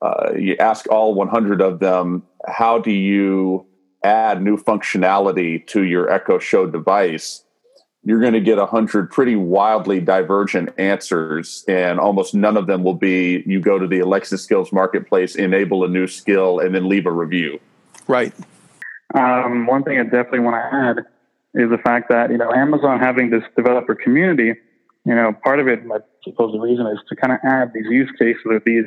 [0.00, 3.66] uh, you ask all 100 of them, how do you
[4.04, 7.44] add new functionality to your Echo Show device?
[8.04, 12.82] you're going to get a hundred pretty wildly divergent answers, and almost none of them
[12.82, 16.88] will be you go to the Alexa Skills Marketplace, enable a new skill, and then
[16.88, 17.60] leave a review.
[18.08, 18.32] Right.
[19.14, 20.98] Um, one thing I definitely want to add
[21.54, 24.54] is the fact that you know Amazon having this developer community,
[25.04, 27.86] you know, part of it, I suppose the reason is to kind of add these
[27.88, 28.84] use cases or these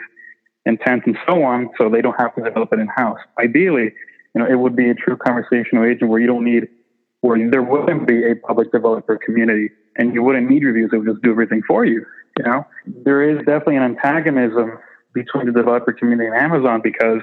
[0.66, 3.18] intents and so on, so they don't have to develop it in house.
[3.40, 3.94] Ideally,
[4.36, 6.68] you know, it would be a true conversational agent where you don't need
[7.22, 10.90] where there wouldn't be a public developer community and you wouldn't need reviews.
[10.92, 12.04] It would just do everything for you.
[12.38, 14.80] You know, there is definitely an antagonism
[15.14, 17.22] between the developer community and Amazon because,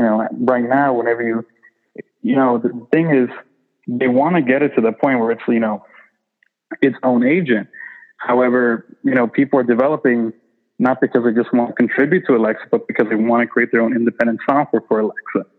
[0.00, 1.44] you know, right now, whenever you,
[2.22, 3.28] you know, the thing is,
[3.86, 5.84] they want to get it to the point where it's, you know,
[6.80, 7.68] its own agent.
[8.16, 10.32] However, you know, people are developing
[10.78, 13.72] not because they just want to contribute to Alexa, but because they want to create
[13.72, 15.50] their own independent software for Alexa.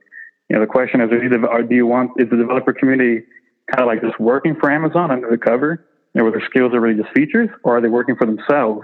[0.50, 3.24] You know, the question is, do you want, is the developer community
[3.72, 6.74] kind of like just working for Amazon under the cover, you know, where their skills
[6.74, 8.82] are really just features, or are they working for themselves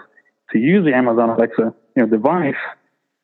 [0.51, 2.53] to use the Amazon Alexa you know, device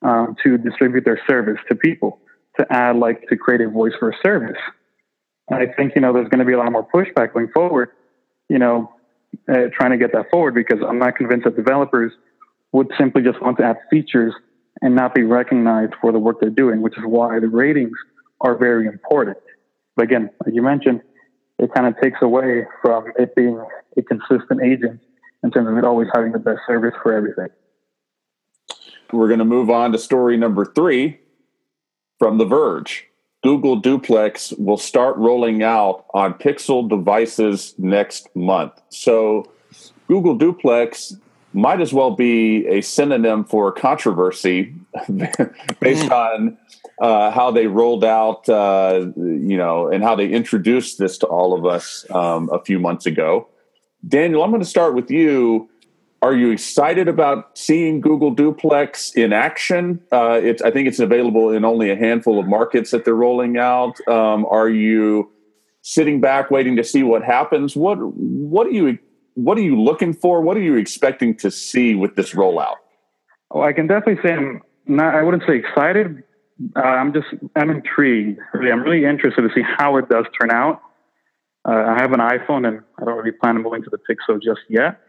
[0.04, 2.20] um, to distribute their service to people,
[2.60, 4.58] to add like to create a voice for a service?
[5.50, 7.90] And I think you know there's going to be a lot more pushback going forward,
[8.50, 8.92] you know,
[9.50, 12.14] uh, trying to get that forward because I'm not convinced that developers
[12.72, 14.34] would simply just want to add features
[14.82, 17.98] and not be recognized for the work they're doing, which is why the ratings
[18.42, 19.38] are very important.
[19.96, 21.02] But again, like you mentioned,
[21.60, 23.64] it kind of takes away from it being
[23.96, 25.00] a consistent agent
[25.44, 27.50] in terms of it always having the best service for everything.
[29.12, 31.20] We're going to move on to story number three
[32.24, 33.06] from The Verge.
[33.44, 38.72] Google Duplex will start rolling out on Pixel devices next month.
[38.88, 39.52] So,
[40.08, 41.18] Google Duplex
[41.52, 44.74] might as well be a synonym for controversy
[45.82, 46.12] based mm.
[46.12, 46.58] on
[47.02, 51.54] uh, how they rolled out, uh, you know, and how they introduced this to all
[51.54, 53.50] of us um, a few months ago.
[54.08, 55.70] Daniel, I'm going to start with you.
[56.24, 60.00] Are you excited about seeing Google Duplex in action?
[60.10, 63.58] Uh, it's, I think it's available in only a handful of markets that they're rolling
[63.58, 64.00] out.
[64.08, 65.30] Um, are you
[65.82, 67.76] sitting back waiting to see what happens?
[67.76, 68.98] What what are you
[69.34, 70.40] what are you looking for?
[70.40, 72.76] What are you expecting to see with this rollout?
[73.52, 75.16] Oh, I can definitely say I'm not.
[75.16, 76.24] I wouldn't say excited,
[76.78, 78.40] uh, I'm just I'm intrigued.
[78.54, 80.82] Really, I'm really interested to see how it does turn out.
[81.68, 84.42] Uh, I have an iPhone, and I don't really plan on moving to the Pixel
[84.42, 85.02] just yet.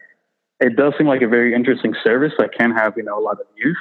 [0.59, 3.39] It does seem like a very interesting service that can have you know a lot
[3.39, 3.77] of use.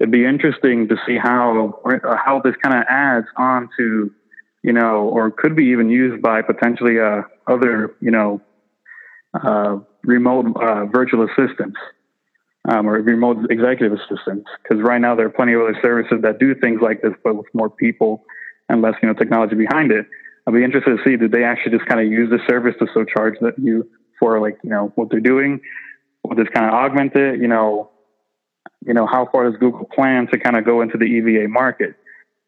[0.00, 1.80] It'd be interesting to see how
[2.24, 4.10] how this kind of adds on to
[4.62, 8.40] you know, or could be even used by potentially uh, other you know
[9.34, 11.78] uh, remote uh, virtual assistants
[12.68, 14.48] um, or remote executive assistants.
[14.62, 17.36] Because right now there are plenty of other services that do things like this, but
[17.36, 18.24] with more people
[18.68, 20.06] and less, you know, technology behind it.
[20.46, 22.86] I'd be interested to see did they actually just kind of use the service to
[22.92, 25.60] so charge that you for like you know what they're doing?
[26.24, 27.40] Will this kind of augment it?
[27.40, 27.90] You know,
[28.84, 31.94] you know, how far does Google plan to kind of go into the EVA market?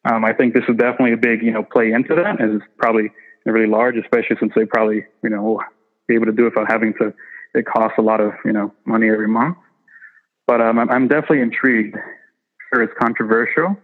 [0.04, 2.64] Um, I think this is definitely a big, you know, play into that, and it's
[2.78, 3.10] probably
[3.44, 5.60] really large, especially since they probably, you know, will
[6.08, 7.12] be able to do it without having to.
[7.54, 9.56] It costs a lot of, you know, money every month.
[10.46, 11.96] But um, I'm, I'm definitely intrigued.
[12.72, 13.76] Sure, it's controversial,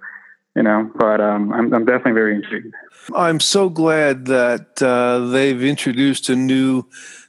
[0.54, 2.72] you know, but um, I'm, I'm definitely very intrigued.
[3.14, 6.84] I'm so glad that uh, they've introduced a new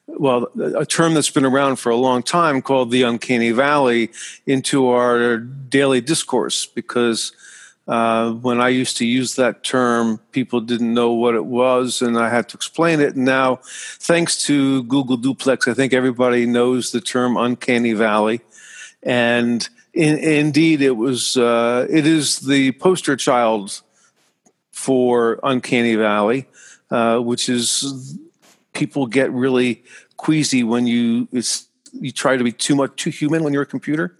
[0.07, 0.47] well,
[0.77, 4.09] a term that's been around for a long time called the uncanny valley
[4.45, 7.33] into our daily discourse because
[7.87, 12.17] uh, when I used to use that term, people didn't know what it was, and
[12.17, 13.15] I had to explain it.
[13.15, 18.41] And now, thanks to Google Duplex, I think everybody knows the term uncanny valley.
[19.03, 23.81] And in, indeed, it was uh, it is the poster child
[24.71, 26.45] for uncanny valley,
[26.91, 28.17] uh, which is
[28.77, 29.83] people get really
[30.17, 31.27] queasy when you
[31.93, 34.15] you try to be too much too human when you're a computer.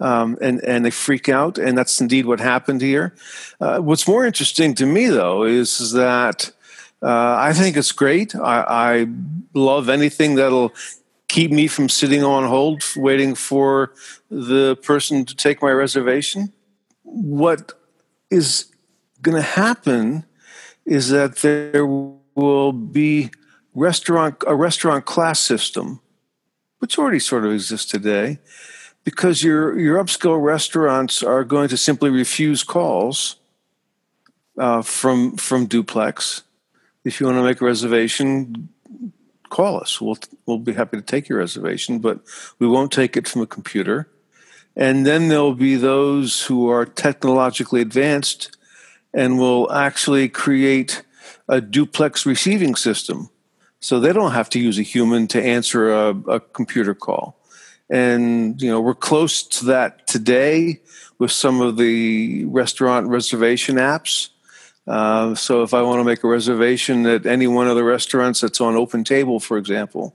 [0.00, 3.14] Um, and and they freak out, and that's indeed what happened here.
[3.60, 6.50] Uh, what's more interesting to me, though, is, is that
[7.02, 8.34] uh, I think it's great.
[8.34, 9.06] I, I,
[9.52, 10.72] love anything that'll
[11.28, 13.92] keep me from sitting on hold, waiting for
[14.30, 16.52] the person to take my reservation.
[17.02, 17.72] What
[18.30, 18.66] is
[19.20, 20.24] going to happen
[20.86, 23.30] is that there will be
[23.74, 26.00] restaurant a restaurant class system,
[26.78, 28.38] which already sort of exists today,
[29.04, 33.36] because your your upscale restaurants are going to simply refuse calls
[34.58, 36.42] uh, from from duplex.
[37.04, 38.68] If you want to make a reservation,
[39.48, 40.00] call us.
[40.00, 42.20] We'll we'll be happy to take your reservation, but
[42.58, 44.08] we won't take it from a computer.
[44.76, 48.56] And then there'll be those who are technologically advanced
[49.12, 51.02] and will actually create
[51.48, 53.28] a duplex receiving system
[53.80, 57.36] so they don't have to use a human to answer a, a computer call.
[57.88, 60.80] And, you know, we're close to that today
[61.18, 64.28] with some of the restaurant reservation apps.
[64.86, 68.40] Uh, so if I want to make a reservation at any one of the restaurants
[68.40, 70.14] that's on OpenTable, for example,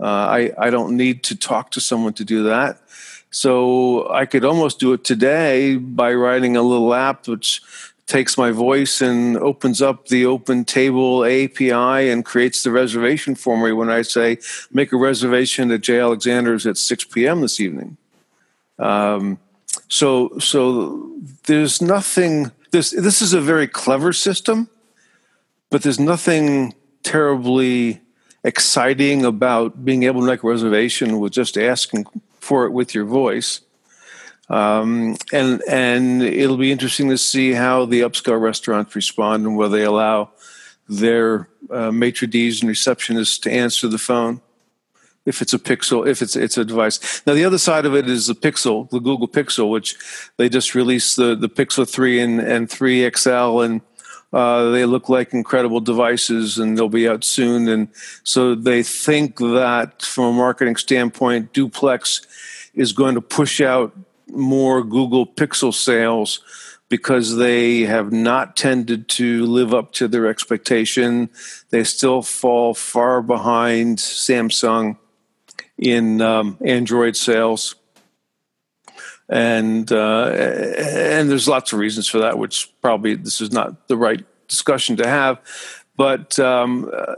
[0.00, 2.80] uh, I, I don't need to talk to someone to do that.
[3.30, 7.60] So I could almost do it today by writing a little app which
[8.08, 13.70] takes my voice and opens up the OpenTable API and creates the reservation for me
[13.70, 14.38] when I say,
[14.72, 16.00] make a reservation at J.
[16.00, 17.42] Alexander's at 6 p.m.
[17.42, 17.98] this evening.
[18.78, 19.38] Um,
[19.88, 21.12] so, so
[21.46, 24.70] there's nothing, this, this is a very clever system,
[25.70, 28.00] but there's nothing terribly
[28.42, 32.06] exciting about being able to make a reservation with just asking
[32.40, 33.60] for it with your voice.
[34.50, 39.76] Um, and and it'll be interesting to see how the upscale restaurants respond and whether
[39.76, 40.30] they allow
[40.88, 44.40] their uh, maitre d's and receptionists to answer the phone
[45.26, 47.22] if it's a pixel if it's it's a device.
[47.26, 49.96] Now the other side of it is the pixel the google pixel which
[50.38, 53.82] they just released the the pixel 3 and, and 3 xl and
[54.32, 57.68] uh, they look like incredible devices and they'll be out soon.
[57.68, 57.88] And
[58.24, 62.26] so they think that from a marketing standpoint duplex
[62.74, 63.96] is going to push out
[64.30, 66.40] more Google Pixel sales
[66.88, 71.28] because they have not tended to live up to their expectation.
[71.70, 74.96] They still fall far behind Samsung
[75.76, 77.74] in um, Android sales.
[79.28, 83.96] And uh, and there's lots of reasons for that, which probably this is not the
[83.96, 85.38] right discussion to have.
[85.98, 87.16] But um, uh,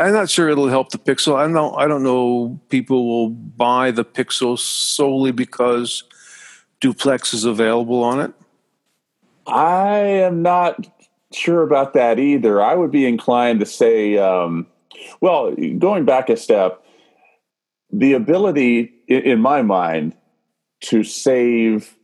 [0.00, 1.36] I'm not sure it'll help the Pixel.
[1.36, 1.78] I don't.
[1.78, 2.58] I don't know.
[2.70, 6.02] People will buy the Pixel solely because
[6.82, 8.32] duplex is available on it?
[9.46, 10.86] I am not
[11.32, 12.60] sure about that either.
[12.60, 14.66] I would be inclined to say, um,
[15.20, 16.84] well, going back a step,
[17.90, 20.14] the ability, in my mind,
[20.82, 21.96] to save.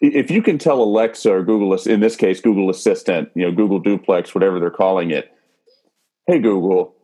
[0.00, 3.80] If you can tell Alexa or Google, in this case, Google Assistant, you know, Google
[3.80, 5.32] Duplex, whatever they're calling it,
[6.26, 6.94] hey Google,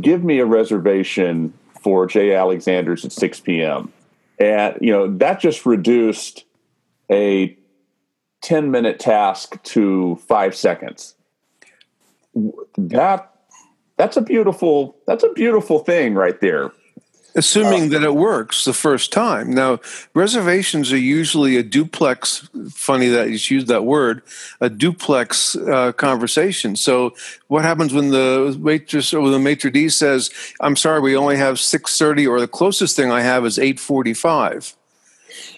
[0.00, 2.34] give me a reservation for J.
[2.34, 3.92] Alexander's at 6 p.m.
[4.40, 6.44] And, you know, that just reduced
[7.10, 7.56] a
[8.42, 11.14] 10 minute task to five seconds.
[12.76, 13.32] That,
[13.96, 16.72] that's a beautiful, that's a beautiful thing right there
[17.34, 19.52] assuming uh, that it works the first time.
[19.52, 19.80] Now,
[20.14, 22.48] reservations are usually a duplex.
[22.70, 24.22] Funny that you used that word,
[24.60, 26.76] a duplex uh, conversation.
[26.76, 27.14] So,
[27.48, 31.56] what happens when the waitress or the maitre d says, "I'm sorry, we only have
[31.56, 34.74] 6:30," or the closest thing I have is 8:45?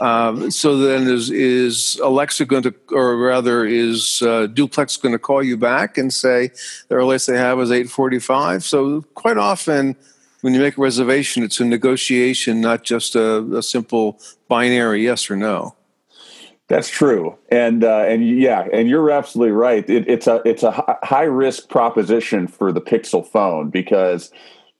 [0.01, 5.19] Um, so then is, is Alexa going to, or rather, is uh, Duplex going to
[5.19, 6.51] call you back and say
[6.89, 8.63] the earliest they have is 8:45?
[8.63, 9.97] So quite often
[10.43, 15.31] when you make a reservation, it's a negotiation, not just a, a simple binary yes
[15.31, 15.77] or no.
[16.69, 19.89] That's true, and uh, and yeah, and you're absolutely right.
[19.91, 20.71] It, it's a it's a
[21.03, 24.31] high risk proposition for the Pixel phone because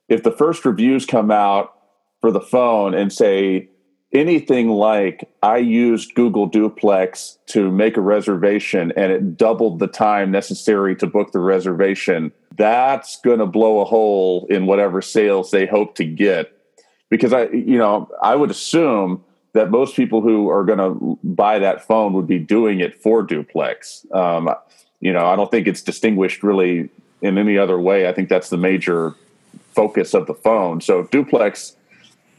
[0.09, 1.75] if the first reviews come out
[2.21, 3.69] for the phone and say
[4.13, 10.31] anything like I used Google Duplex to make a reservation and it doubled the time
[10.31, 15.67] necessary to book the reservation, that's going to blow a hole in whatever sales they
[15.67, 16.53] hope to get.
[17.09, 21.59] Because I, you know, I would assume that most people who are going to buy
[21.59, 24.07] that phone would be doing it for duplex.
[24.13, 24.51] Um,
[25.01, 26.89] you know, I don't think it's distinguished really
[27.23, 28.09] in any other way.
[28.09, 29.15] I think that's the major
[29.75, 30.81] focus of the phone.
[30.81, 31.77] So if duplex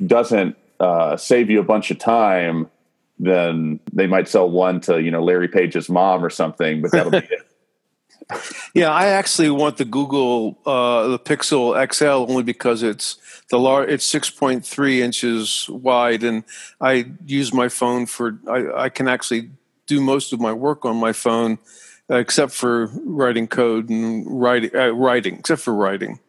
[0.05, 2.69] doesn't uh, save you a bunch of time,
[3.19, 6.81] then they might sell one to you know Larry Page's mom or something.
[6.81, 7.47] But that'll be it.
[8.73, 13.17] Yeah, I actually want the Google uh, the Pixel XL only because it's
[13.49, 13.89] the large.
[13.89, 16.43] It's six point three inches wide, and
[16.79, 18.39] I use my phone for.
[18.49, 19.51] I, I can actually
[19.85, 21.59] do most of my work on my phone,
[22.09, 24.75] uh, except for writing code and writing.
[24.75, 26.19] Uh, writing, except for writing.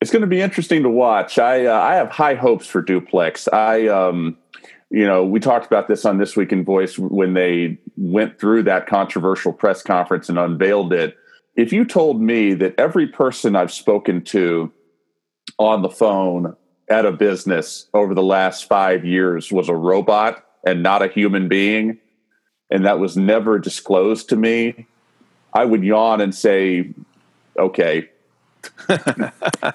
[0.00, 1.38] It's going to be interesting to watch.
[1.38, 3.48] I uh, I have high hopes for Duplex.
[3.48, 4.36] I um,
[4.90, 8.62] you know, we talked about this on this week in Voice when they went through
[8.64, 11.16] that controversial press conference and unveiled it
[11.58, 14.72] if you told me that every person I've spoken to
[15.58, 16.54] on the phone
[16.88, 21.48] at a business over the last five years was a robot and not a human
[21.48, 21.98] being,
[22.70, 24.86] and that was never disclosed to me,
[25.52, 26.90] I would yawn and say,
[27.58, 28.08] okay.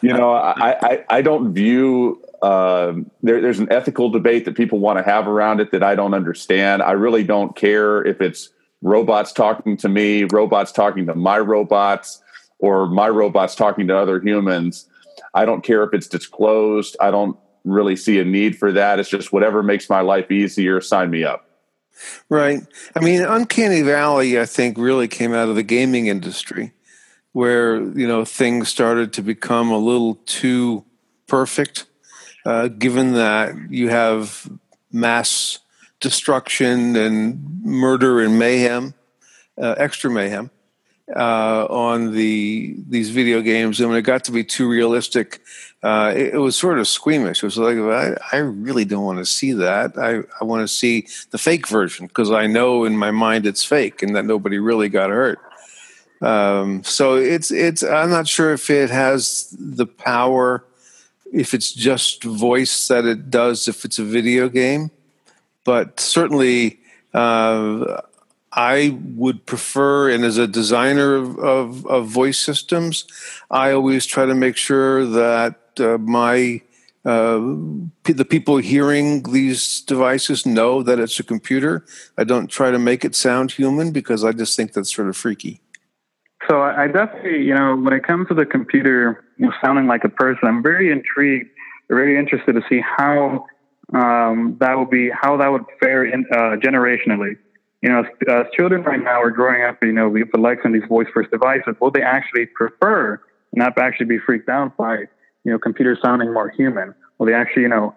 [0.02, 4.78] you know, I, I, I don't view uh, there, there's an ethical debate that people
[4.78, 6.84] want to have around it that I don't understand.
[6.84, 8.50] I really don't care if it's
[8.82, 12.22] robots talking to me, robots talking to my robots,
[12.60, 14.90] or my robots talking to other humans.
[15.34, 16.98] I don't care if it's disclosed.
[17.00, 19.00] I don't really see a need for that.
[19.00, 21.48] It's just whatever makes my life easier, sign me up.
[22.28, 22.62] Right.
[22.94, 26.74] I mean, Uncanny Valley, I think, really came out of the gaming industry
[27.34, 30.86] where, you know, things started to become a little too
[31.28, 31.86] perfect,
[32.46, 34.50] uh, given that you have
[34.92, 35.60] mass
[36.00, 38.94] destruction and murder and mayhem,
[39.58, 40.52] uh, extra mayhem,
[41.16, 43.80] uh, on the these video games.
[43.80, 45.42] And when it got to be too realistic,
[45.82, 47.44] uh, it, it, was sort of squeamish.
[47.44, 49.98] It was like, I, I really don't want to see that.
[49.98, 53.66] I, I want to see the fake version because I know in my mind it's
[53.66, 55.40] fake and that nobody really got hurt.
[56.24, 57.84] Um, so it's it's.
[57.84, 60.64] I'm not sure if it has the power,
[61.32, 64.92] if it's just voice that it does if it's a video game
[65.64, 66.80] but certainly
[67.14, 68.02] uh,
[68.52, 73.06] I would prefer, and as a designer of, of, of, voice systems,
[73.50, 76.62] I always try to make sure that uh, my
[77.06, 77.40] uh,
[78.04, 81.86] the people hearing these devices know that it's a computer.
[82.18, 85.18] I don't try to make it sound human because I just think that's sort of
[85.18, 85.60] freaky.
[86.50, 89.24] So I definitely, you know, when it comes to the computer
[89.64, 91.50] sounding like a person, I'm very intrigued,
[91.90, 93.46] very interested to see how
[93.94, 97.38] um, that would be how that would fare in, uh, generationally.
[97.82, 100.74] You know, as, as, children right now are growing up, you know, with Alexa and
[100.74, 103.22] these voice first devices, will they actually prefer
[103.54, 105.00] not actually be freaked out by,
[105.44, 106.96] you know, computers sounding more human?
[107.18, 107.94] Will they actually, you know,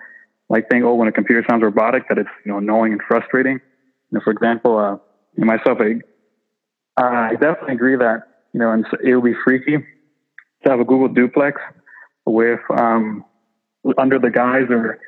[0.48, 3.54] like think, oh, when a computer sounds robotic, that it's, you know, annoying and frustrating?
[3.54, 4.96] You know, for example, uh,
[5.36, 8.22] myself, I, I definitely agree that,
[8.56, 9.76] you know, and it would be freaky
[10.64, 11.60] to have a Google duplex
[12.24, 13.22] with, um,
[13.98, 14.98] under the guise or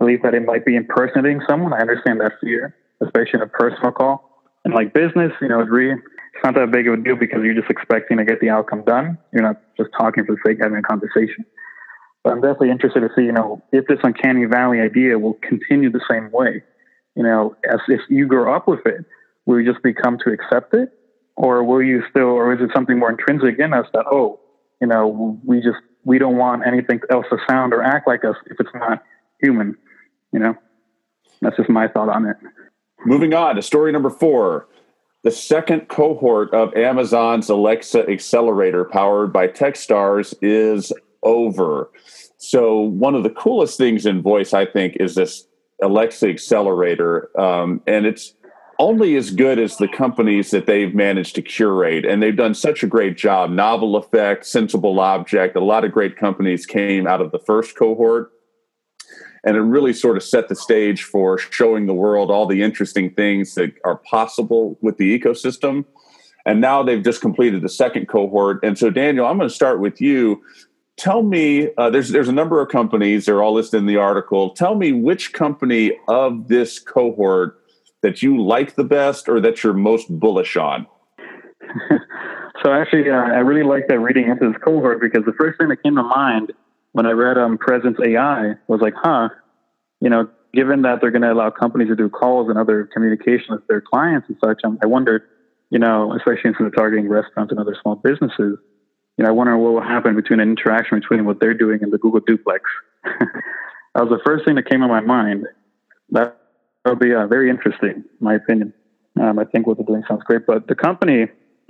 [0.00, 1.72] believe that it might be impersonating someone.
[1.72, 4.42] I understand that fear, especially in a personal call.
[4.64, 7.38] And like business, you know, it's really it's not that big of a deal because
[7.44, 9.16] you're just expecting to get the outcome done.
[9.32, 11.44] You're not just talking for the sake of having a conversation.
[12.24, 15.88] But I'm definitely interested to see, you know, if this uncanny valley idea will continue
[15.88, 16.64] the same way.
[17.14, 19.04] You know, as if you grow up with it,
[19.46, 20.88] will you just become to accept it?
[21.36, 24.40] Or will you still, or is it something more intrinsic in us that, oh,
[24.80, 28.36] you know, we just, we don't want anything else to sound or act like us
[28.46, 29.02] if it's not
[29.40, 29.76] human?
[30.32, 30.56] you know,
[31.40, 32.36] that's just my thought on it.
[33.04, 34.66] Moving on to story number four.
[35.22, 41.90] The second cohort of Amazon's Alexa accelerator powered by Techstars is over.
[42.38, 45.46] So, one of the coolest things in voice, I think, is this
[45.80, 47.28] Alexa accelerator.
[47.40, 48.34] Um, and it's
[48.82, 52.04] only as good as the companies that they've managed to curate.
[52.04, 53.48] And they've done such a great job.
[53.48, 58.32] Novel Effect, Sensible Object, a lot of great companies came out of the first cohort
[59.44, 63.12] and it really sort of set the stage for showing the world all the interesting
[63.14, 65.84] things that are possible with the ecosystem.
[66.44, 68.64] And now they've just completed the second cohort.
[68.64, 70.42] And so, Daniel, I'm going to start with you.
[70.96, 74.50] tell me uh, there's there's a number of companies they're all listed in the article
[74.50, 77.61] tell me which company of this cohort
[78.02, 80.86] that you like the best or that you're most bullish on
[82.62, 85.68] so actually uh, i really like that reading into this cohort because the first thing
[85.68, 86.52] that came to mind
[86.92, 89.28] when i read um, presence ai was like huh
[90.00, 93.46] you know given that they're going to allow companies to do calls and other communication
[93.54, 95.22] with their clients and such um, i wondered
[95.70, 98.58] you know especially since they're targeting restaurants and other small businesses
[99.18, 101.92] you know, I wonder what will happen between an interaction between what they're doing and
[101.92, 102.64] the Google Duplex.
[103.04, 103.30] that
[103.94, 105.46] was the first thing that came to my mind.
[106.10, 106.40] That
[106.90, 108.72] would be uh, very interesting, in my opinion.
[109.20, 111.26] Um, I think what they're doing sounds great, but the company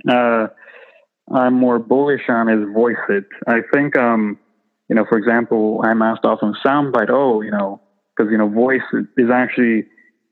[0.09, 0.47] uh,
[1.31, 3.25] I'm more bullish on is VoiceIt.
[3.47, 4.37] I think, um,
[4.89, 7.81] you know, for example, I'm asked often soundbite, oh, you know,
[8.15, 8.81] because you know, voice
[9.17, 9.85] is actually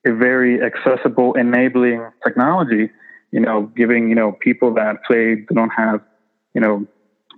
[0.06, 2.90] a very accessible, enabling technology.
[3.32, 6.02] You know, giving you know people that they don't have,
[6.54, 6.86] you know,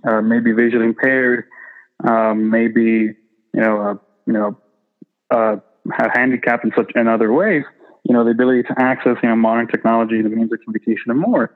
[0.06, 1.44] uh, maybe visually impaired,
[2.06, 3.14] um, maybe
[3.54, 3.94] you know, uh,
[4.26, 4.58] you know,
[5.30, 5.56] uh,
[5.92, 7.64] have handicapped in such in other ways.
[8.04, 11.18] You know, the ability to access you know modern technology, the means of communication, and
[11.18, 11.54] more.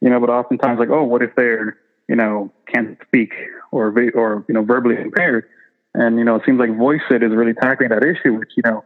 [0.00, 3.32] You know, but oftentimes like, oh, what if they're you know can't speak
[3.72, 5.44] or or you know verbally impaired?
[5.94, 8.62] And you know, it seems like voice it is really tackling that issue, which you
[8.64, 8.84] know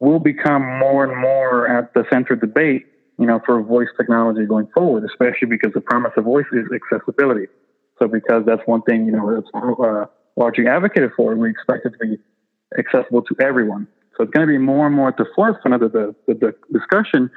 [0.00, 2.86] will become more and more at the center of debate.
[3.18, 7.46] You know, for voice technology going forward, especially because the promise of voice is accessibility.
[7.98, 10.04] So because that's one thing, you know, that's uh,
[10.36, 12.18] largely advocated for, we expect it to be
[12.78, 13.88] accessible to everyone.
[14.16, 16.54] So it's going to be more and more at the forefront of the, the, the
[16.72, 17.30] discussion.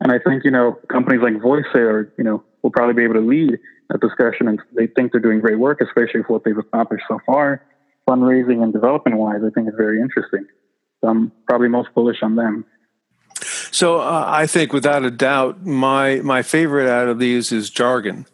[0.00, 3.14] And I think, you know, companies like VoiceIt are, you know, will probably be able
[3.14, 3.58] to lead
[3.90, 7.18] that discussion and they think they're doing great work, especially for what they've accomplished so
[7.26, 7.64] far.
[8.08, 10.46] Fundraising and development wise, I think is very interesting.
[11.00, 12.64] So I'm probably most bullish on them.
[13.70, 18.26] So uh, I think, without a doubt, my my favorite out of these is jargon.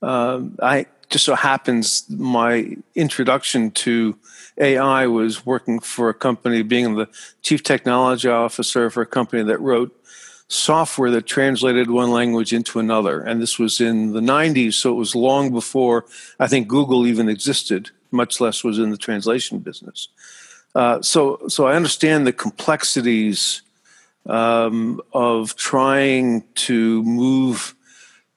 [0.00, 4.16] Uh, I just so happens my introduction to
[4.58, 7.08] AI was working for a company, being the
[7.42, 9.92] chief technology officer for a company that wrote
[10.48, 13.20] software that translated one language into another.
[13.20, 16.06] And this was in the 90s, so it was long before
[16.38, 20.08] I think Google even existed, much less was in the translation business.
[20.74, 23.62] Uh, so, so I understand the complexities
[24.26, 27.75] um, of trying to move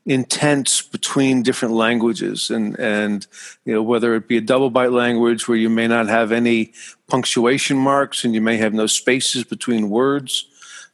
[0.10, 3.28] intents between different languages and and
[3.64, 6.74] you know whether it be a double byte language where you may not have any
[7.08, 10.48] punctuation marks and you may have no spaces between words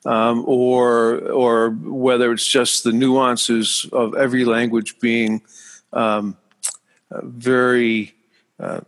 [0.05, 5.41] um, or or whether it's just the nuances of every language being
[5.93, 6.35] um,
[7.23, 8.14] very
[8.59, 8.79] uh,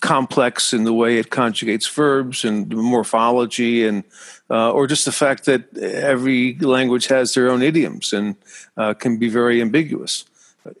[0.00, 4.02] complex in the way it conjugates verbs and morphology and
[4.48, 8.34] uh, or just the fact that every language has their own idioms and
[8.76, 10.24] uh, can be very ambiguous.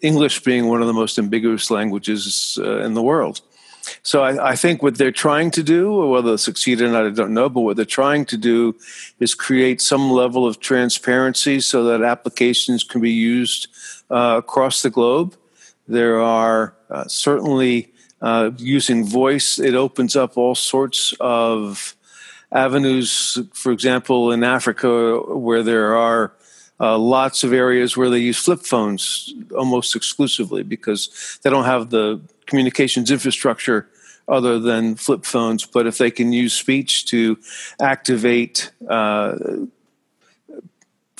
[0.00, 3.40] English being one of the most ambiguous languages uh, in the world.
[4.02, 7.06] So I, I, think what they're trying to do, or whether they'll succeed or not,
[7.06, 7.48] I don't know.
[7.48, 8.76] But what they're trying to do
[9.20, 13.68] is create some level of transparency so that applications can be used
[14.10, 15.34] uh, across the globe.
[15.88, 19.58] There are uh, certainly uh, using voice.
[19.58, 21.96] It opens up all sorts of
[22.52, 26.32] avenues, for example, in Africa, where there are
[26.80, 31.90] uh, lots of areas where they use flip phones almost exclusively because they don't have
[31.90, 33.88] the communications infrastructure
[34.28, 35.66] other than flip phones.
[35.66, 37.38] But if they can use speech to
[37.80, 39.36] activate uh,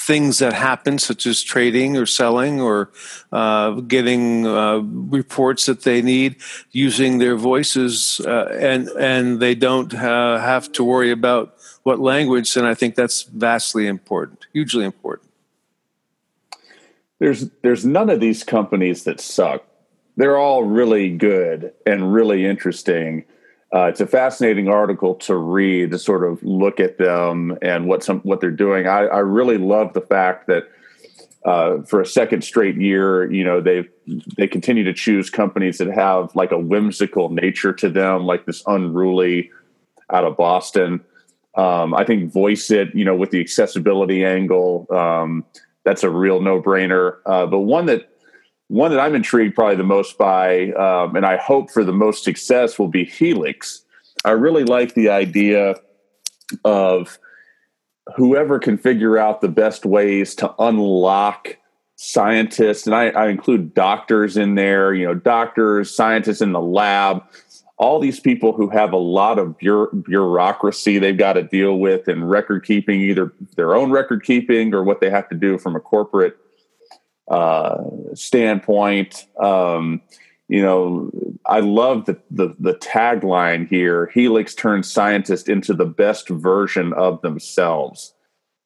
[0.01, 2.91] things that happen, such as trading or selling or
[3.33, 6.37] uh, getting uh, reports that they need
[6.71, 12.57] using their voices, uh, and and they don't uh, have to worry about what language.
[12.57, 15.31] And I think that's vastly important, hugely important.
[17.19, 19.65] There's there's none of these companies that suck.
[20.17, 23.25] They're all really good and really interesting
[23.75, 28.03] uh, it's a fascinating article to read to sort of look at them and what
[28.03, 28.87] some what they're doing.
[28.87, 30.68] I, I really love the fact that
[31.45, 33.89] uh, for a second straight year, you know they
[34.37, 38.62] they continue to choose companies that have like a whimsical nature to them, like this
[38.66, 39.51] unruly
[40.12, 41.01] out of Boston.
[41.55, 45.45] Um, I think VoiceIt, you know, with the accessibility angle, um,
[45.85, 47.18] that's a real no brainer.
[47.25, 48.10] Uh, but one that
[48.71, 52.23] one that I'm intrigued probably the most by, um, and I hope for the most
[52.23, 53.83] success, will be Helix.
[54.25, 55.75] I really like the idea
[56.64, 57.18] of
[58.14, 61.57] whoever can figure out the best ways to unlock
[61.97, 67.25] scientists, and I, I include doctors in there, you know, doctors, scientists in the lab,
[67.77, 72.31] all these people who have a lot of bureaucracy they've got to deal with and
[72.31, 75.81] record keeping, either their own record keeping or what they have to do from a
[75.81, 76.37] corporate
[77.31, 79.26] uh, standpoint.
[79.43, 80.03] Um,
[80.49, 81.11] you know,
[81.47, 87.22] I love the, the, the tagline here Helix turns scientists into the best version of
[87.22, 88.14] themselves.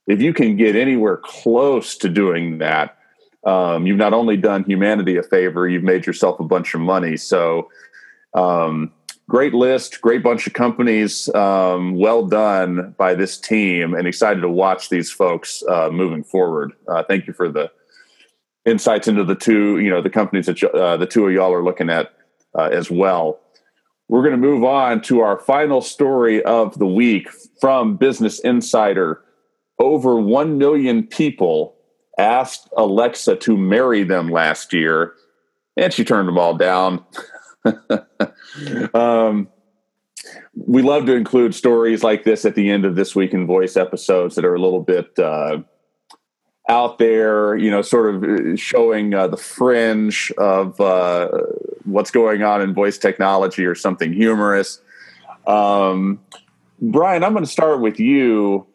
[0.06, 2.96] If you can get anywhere close to doing that,
[3.44, 7.18] um, you've not only done humanity a favor, you've made yourself a bunch of money.
[7.18, 7.68] So,
[8.32, 8.90] um,
[9.28, 11.28] great list, great bunch of companies.
[11.34, 16.72] Um, well done by this team, and excited to watch these folks uh, moving forward.
[16.88, 17.70] Uh, thank you for the
[18.64, 21.64] insights into the two, you know, the companies that uh, the two of y'all are
[21.64, 22.12] looking at
[22.58, 23.40] uh, as well.
[24.08, 27.28] We're going to move on to our final story of the week
[27.60, 29.22] from Business Insider.
[29.78, 31.74] Over 1 million people
[32.18, 35.14] asked Alexa to marry them last year,
[35.76, 37.04] and she turned them all down.
[38.94, 39.48] um,
[40.54, 43.76] we love to include stories like this at the end of this week in voice
[43.76, 45.58] episodes that are a little bit uh,
[46.68, 51.28] out there, you know, sort of uh, showing uh, the fringe of uh,
[51.84, 54.80] what's going on in voice technology or something humorous.
[55.46, 56.20] Um,
[56.80, 58.66] Brian, I'm going to start with you.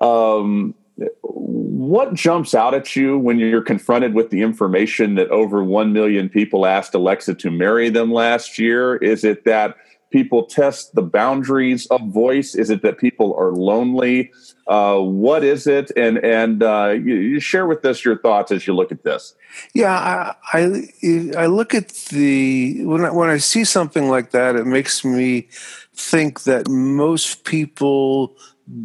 [0.00, 0.74] Um,
[1.22, 6.30] what jumps out at you when you're confronted with the information that over 1 million
[6.30, 8.96] people asked Alexa to marry them last year?
[8.96, 9.76] Is it that
[10.10, 12.54] people test the boundaries of voice?
[12.54, 14.32] Is it that people are lonely?
[14.66, 15.92] Uh, what is it?
[15.96, 19.34] And and uh, you, you, share with us your thoughts as you look at this.
[19.74, 24.56] Yeah, I I, I look at the when I, when I see something like that,
[24.56, 25.48] it makes me
[25.94, 28.36] think that most people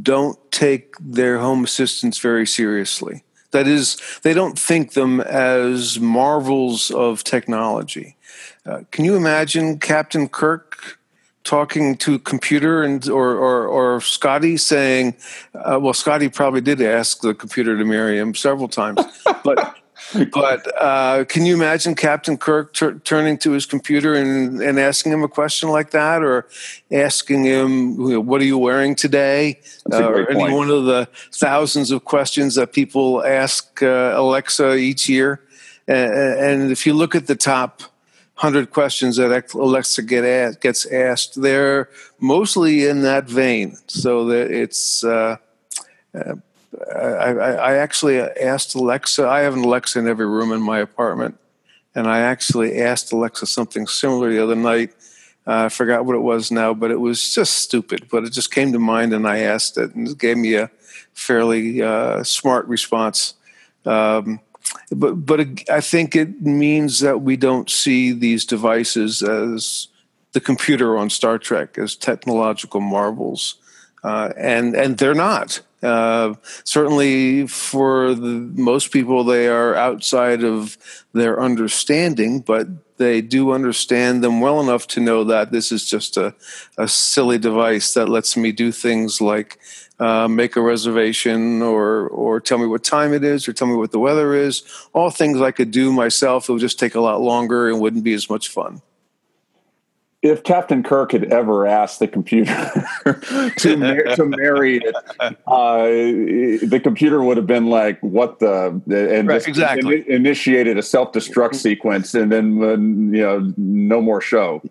[0.01, 3.23] don't take their home assistants very seriously.
[3.51, 8.15] That is, they don't think them as marvels of technology.
[8.65, 10.99] Uh, can you imagine Captain Kirk
[11.43, 15.15] talking to computer and or or, or Scotty saying,
[15.55, 18.99] uh, well, Scotty probably did ask the computer to marry him several times,
[19.43, 19.77] but.
[20.33, 25.23] but uh, can you imagine Captain Kirk turning to his computer and, and asking him
[25.23, 26.47] a question like that, or
[26.91, 30.53] asking him, "What are you wearing today?" Uh, or any point.
[30.53, 35.39] one of the thousands of questions that people ask uh, Alexa each year?
[35.87, 37.83] and if you look at the top
[38.41, 41.39] hundred questions that Alexa get asked, gets asked.
[41.39, 41.89] They're
[42.19, 43.77] mostly in that vein.
[43.87, 45.03] So that it's.
[45.03, 45.37] Uh,
[46.13, 46.33] uh,
[46.91, 49.27] I, I, actually asked Alexa.
[49.27, 51.37] I have an Alexa in every room in my apartment,
[51.93, 54.91] and I actually asked Alexa something similar the other night.
[55.45, 58.07] Uh, I forgot what it was now, but it was just stupid.
[58.09, 60.71] But it just came to mind, and I asked it, and it gave me a
[61.13, 63.35] fairly uh, smart response.
[63.85, 64.39] Um,
[64.91, 69.87] but but I think it means that we don't see these devices as
[70.33, 73.55] the computer on Star Trek as technological marvels,
[74.03, 75.61] uh, and and they're not.
[75.83, 80.77] Uh, certainly, for the, most people, they are outside of
[81.13, 82.67] their understanding, but
[82.97, 86.35] they do understand them well enough to know that this is just a,
[86.77, 89.57] a silly device that lets me do things like
[90.01, 93.75] uh, make a reservation or or tell me what time it is or tell me
[93.75, 94.63] what the weather is.
[94.93, 96.49] All things I could do myself.
[96.49, 98.81] It would just take a lot longer and wouldn't be as much fun.
[100.23, 102.53] If Captain Kirk had ever asked the computer
[103.57, 109.27] to, mar- to marry it, uh, the computer would have been like, "What the?" and
[109.27, 114.21] right, exactly in- initiated a self destruct sequence, and then uh, you know, no more
[114.21, 114.61] show.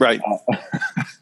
[0.00, 0.20] Right.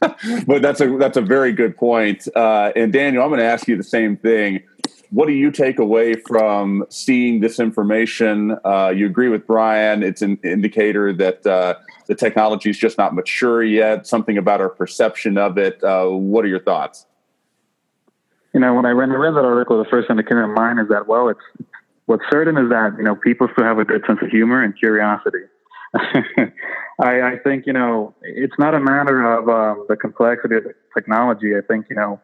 [0.00, 0.14] Uh,
[0.46, 2.28] but that's a that's a very good point.
[2.34, 4.62] Uh, and Daniel, I'm going to ask you the same thing.
[5.10, 8.56] What do you take away from seeing this information?
[8.64, 10.02] Uh, you agree with Brian?
[10.02, 11.74] It's an indicator that uh,
[12.06, 14.06] the technology is just not mature yet.
[14.06, 15.82] Something about our perception of it.
[15.82, 17.06] Uh, what are your thoughts?
[18.54, 20.46] You know, when I read, I read that article, the first thing that came to
[20.46, 21.40] mind is that well, it's
[22.06, 24.78] what's certain is that you know people still have a good sense of humor and
[24.78, 25.46] curiosity.
[27.00, 30.74] I, I think you know it's not a matter of um, the complexity of the
[30.94, 31.56] technology.
[31.56, 32.20] I think you know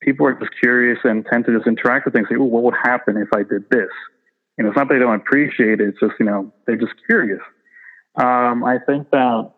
[0.00, 2.28] people are just curious and tend to just interact with things.
[2.28, 3.90] Say, "Oh, what would happen if I did this?"
[4.58, 5.88] You know, it's not that they don't appreciate it.
[5.88, 7.40] It's just you know they're just curious.
[8.16, 9.50] Um, I think that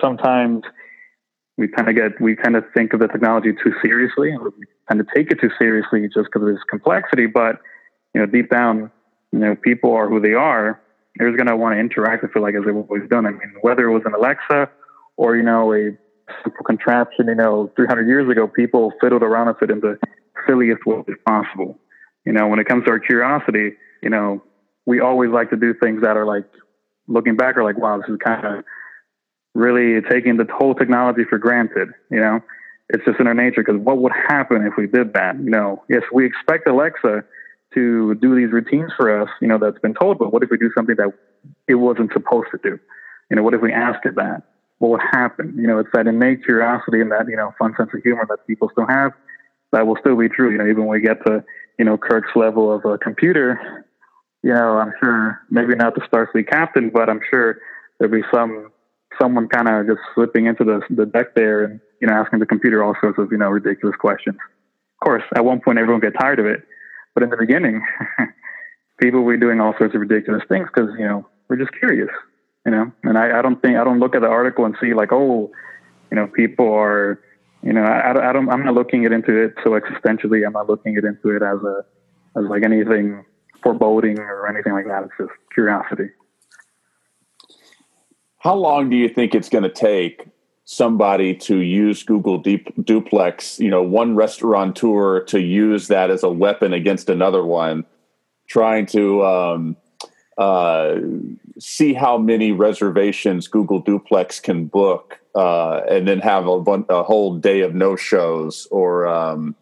[0.00, 0.62] sometimes
[1.56, 4.50] we kind of get we kind of think of the technology too seriously, and we
[4.88, 7.26] tend to take it too seriously just because of its complexity.
[7.26, 7.56] But
[8.14, 8.90] you know, deep down,
[9.32, 10.80] you know, people are who they are
[11.20, 13.26] they're going to want to interact with it like as they've always done.
[13.26, 14.70] I mean, whether it was an Alexa
[15.16, 15.90] or, you know, a
[16.42, 19.98] simple contraption, you know, 300 years ago, people fiddled around with it in the
[20.46, 21.78] silliest way possible.
[22.24, 24.42] You know, when it comes to our curiosity, you know,
[24.86, 26.44] we always like to do things that are like,
[27.06, 28.64] looking back, are like, wow, this is kind of
[29.54, 32.40] really taking the whole technology for granted, you know?
[32.88, 35.36] It's just in our nature because what would happen if we did that?
[35.38, 37.24] You know, yes, we expect Alexa
[37.74, 40.58] to do these routines for us, you know, that's been told, but what if we
[40.58, 41.12] do something that
[41.68, 42.78] it wasn't supposed to do?
[43.30, 44.42] You know, what if we ask it that?
[44.78, 45.54] What would happen?
[45.56, 48.46] You know, it's that innate curiosity and that, you know, fun sense of humor that
[48.46, 49.12] people still have
[49.72, 50.50] that will still be true.
[50.50, 51.44] You know, even when we get to,
[51.78, 53.84] you know, Kirk's level of a computer,
[54.42, 57.58] you know, I'm sure maybe not the Starfleet captain, but I'm sure
[57.98, 58.72] there'll be some
[59.20, 62.46] someone kind of just slipping into the the deck there and you know asking the
[62.46, 64.36] computer all sorts of you know ridiculous questions.
[64.36, 66.62] Of course, at one point everyone get tired of it,
[67.20, 67.82] but in the beginning,
[69.00, 72.08] people were doing all sorts of ridiculous things because you know we're just curious,
[72.64, 72.90] you know.
[73.04, 75.50] And I, I don't think I don't look at the article and see like oh,
[76.10, 77.20] you know, people are,
[77.62, 80.46] you know, I, I don't I'm not looking it into it so existentially.
[80.46, 81.84] I'm not looking it into it as a
[82.38, 83.24] as like anything
[83.62, 85.04] foreboding or anything like that.
[85.04, 86.10] It's just curiosity.
[88.38, 90.26] How long do you think it's going to take
[90.70, 96.30] somebody to use Google Deep, Duplex, you know, one restaurateur to use that as a
[96.30, 97.84] weapon against another one,
[98.46, 99.76] trying to um,
[100.38, 100.94] uh,
[101.58, 107.34] see how many reservations Google Duplex can book, uh, and then have a, a, whole
[107.34, 109.56] day of no shows, or um,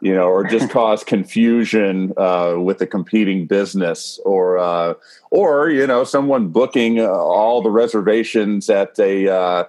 [0.00, 4.94] you know, or just cause confusion uh, with a competing business, or uh,
[5.30, 9.68] or you know, someone booking uh, all the reservations at a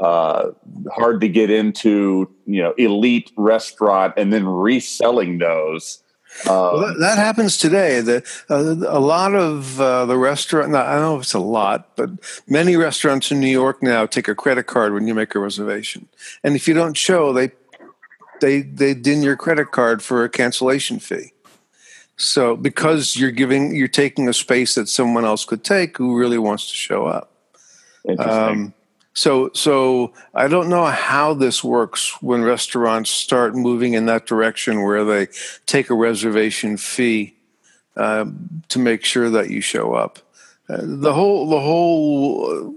[0.00, 0.52] uh, uh,
[0.92, 6.02] hard to get into, you know, elite restaurant, and then reselling those.
[6.46, 8.00] Um, well, that, that, happens today.
[8.00, 12.10] The, uh, a lot of the restaurant, I don't know if it's a lot, but
[12.46, 16.08] many restaurants in New York now take a credit card when you make a reservation,
[16.44, 17.50] and if you don't show, they
[18.40, 21.32] they they din your credit card for a cancellation fee.
[22.16, 26.38] So because you're giving you're taking a space that someone else could take who really
[26.38, 27.32] wants to show up.
[28.18, 28.74] Um,
[29.18, 34.82] so so I don't know how this works when restaurants start moving in that direction
[34.82, 35.26] where they
[35.66, 37.34] take a reservation fee
[37.96, 40.20] um, to make sure that you show up.
[40.68, 42.76] Uh, the whole the whole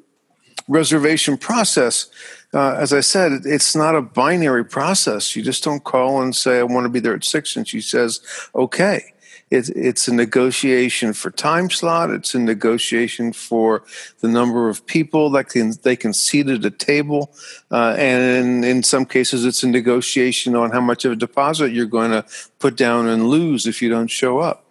[0.67, 2.09] reservation process
[2.53, 5.35] uh, as I said, it's not a binary process.
[5.35, 7.55] You just don't call and say, I want to be there at six.
[7.55, 8.19] And she says,
[8.53, 9.13] okay.
[9.51, 12.09] It, it's a negotiation for time slot.
[12.09, 13.83] It's a negotiation for
[14.21, 17.31] the number of people that can they can seat at a table,
[17.69, 21.73] uh, and in, in some cases, it's a negotiation on how much of a deposit
[21.73, 22.25] you're going to
[22.59, 24.63] put down and lose if you don't show up.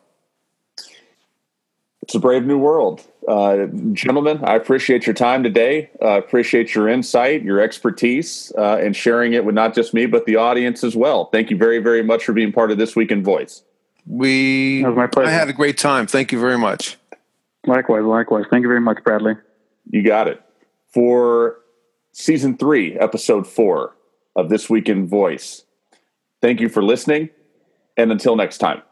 [2.02, 3.06] It's a brave new world.
[3.28, 5.90] Uh, gentlemen, I appreciate your time today.
[6.02, 10.24] Uh, appreciate your insight, your expertise, uh, and sharing it with not just me, but
[10.24, 11.26] the audience as well.
[11.26, 13.62] Thank you very, very much for being part of This Week in Voice.
[14.06, 16.06] We, I had a great time.
[16.06, 16.96] Thank you very much.
[17.66, 18.44] Likewise, likewise.
[18.50, 19.34] Thank you very much, Bradley.
[19.90, 20.42] You got it.
[20.92, 21.58] For
[22.12, 23.96] season three, episode four
[24.36, 25.64] of This Week in Voice.
[26.40, 27.30] Thank you for listening,
[27.96, 28.82] and until next time.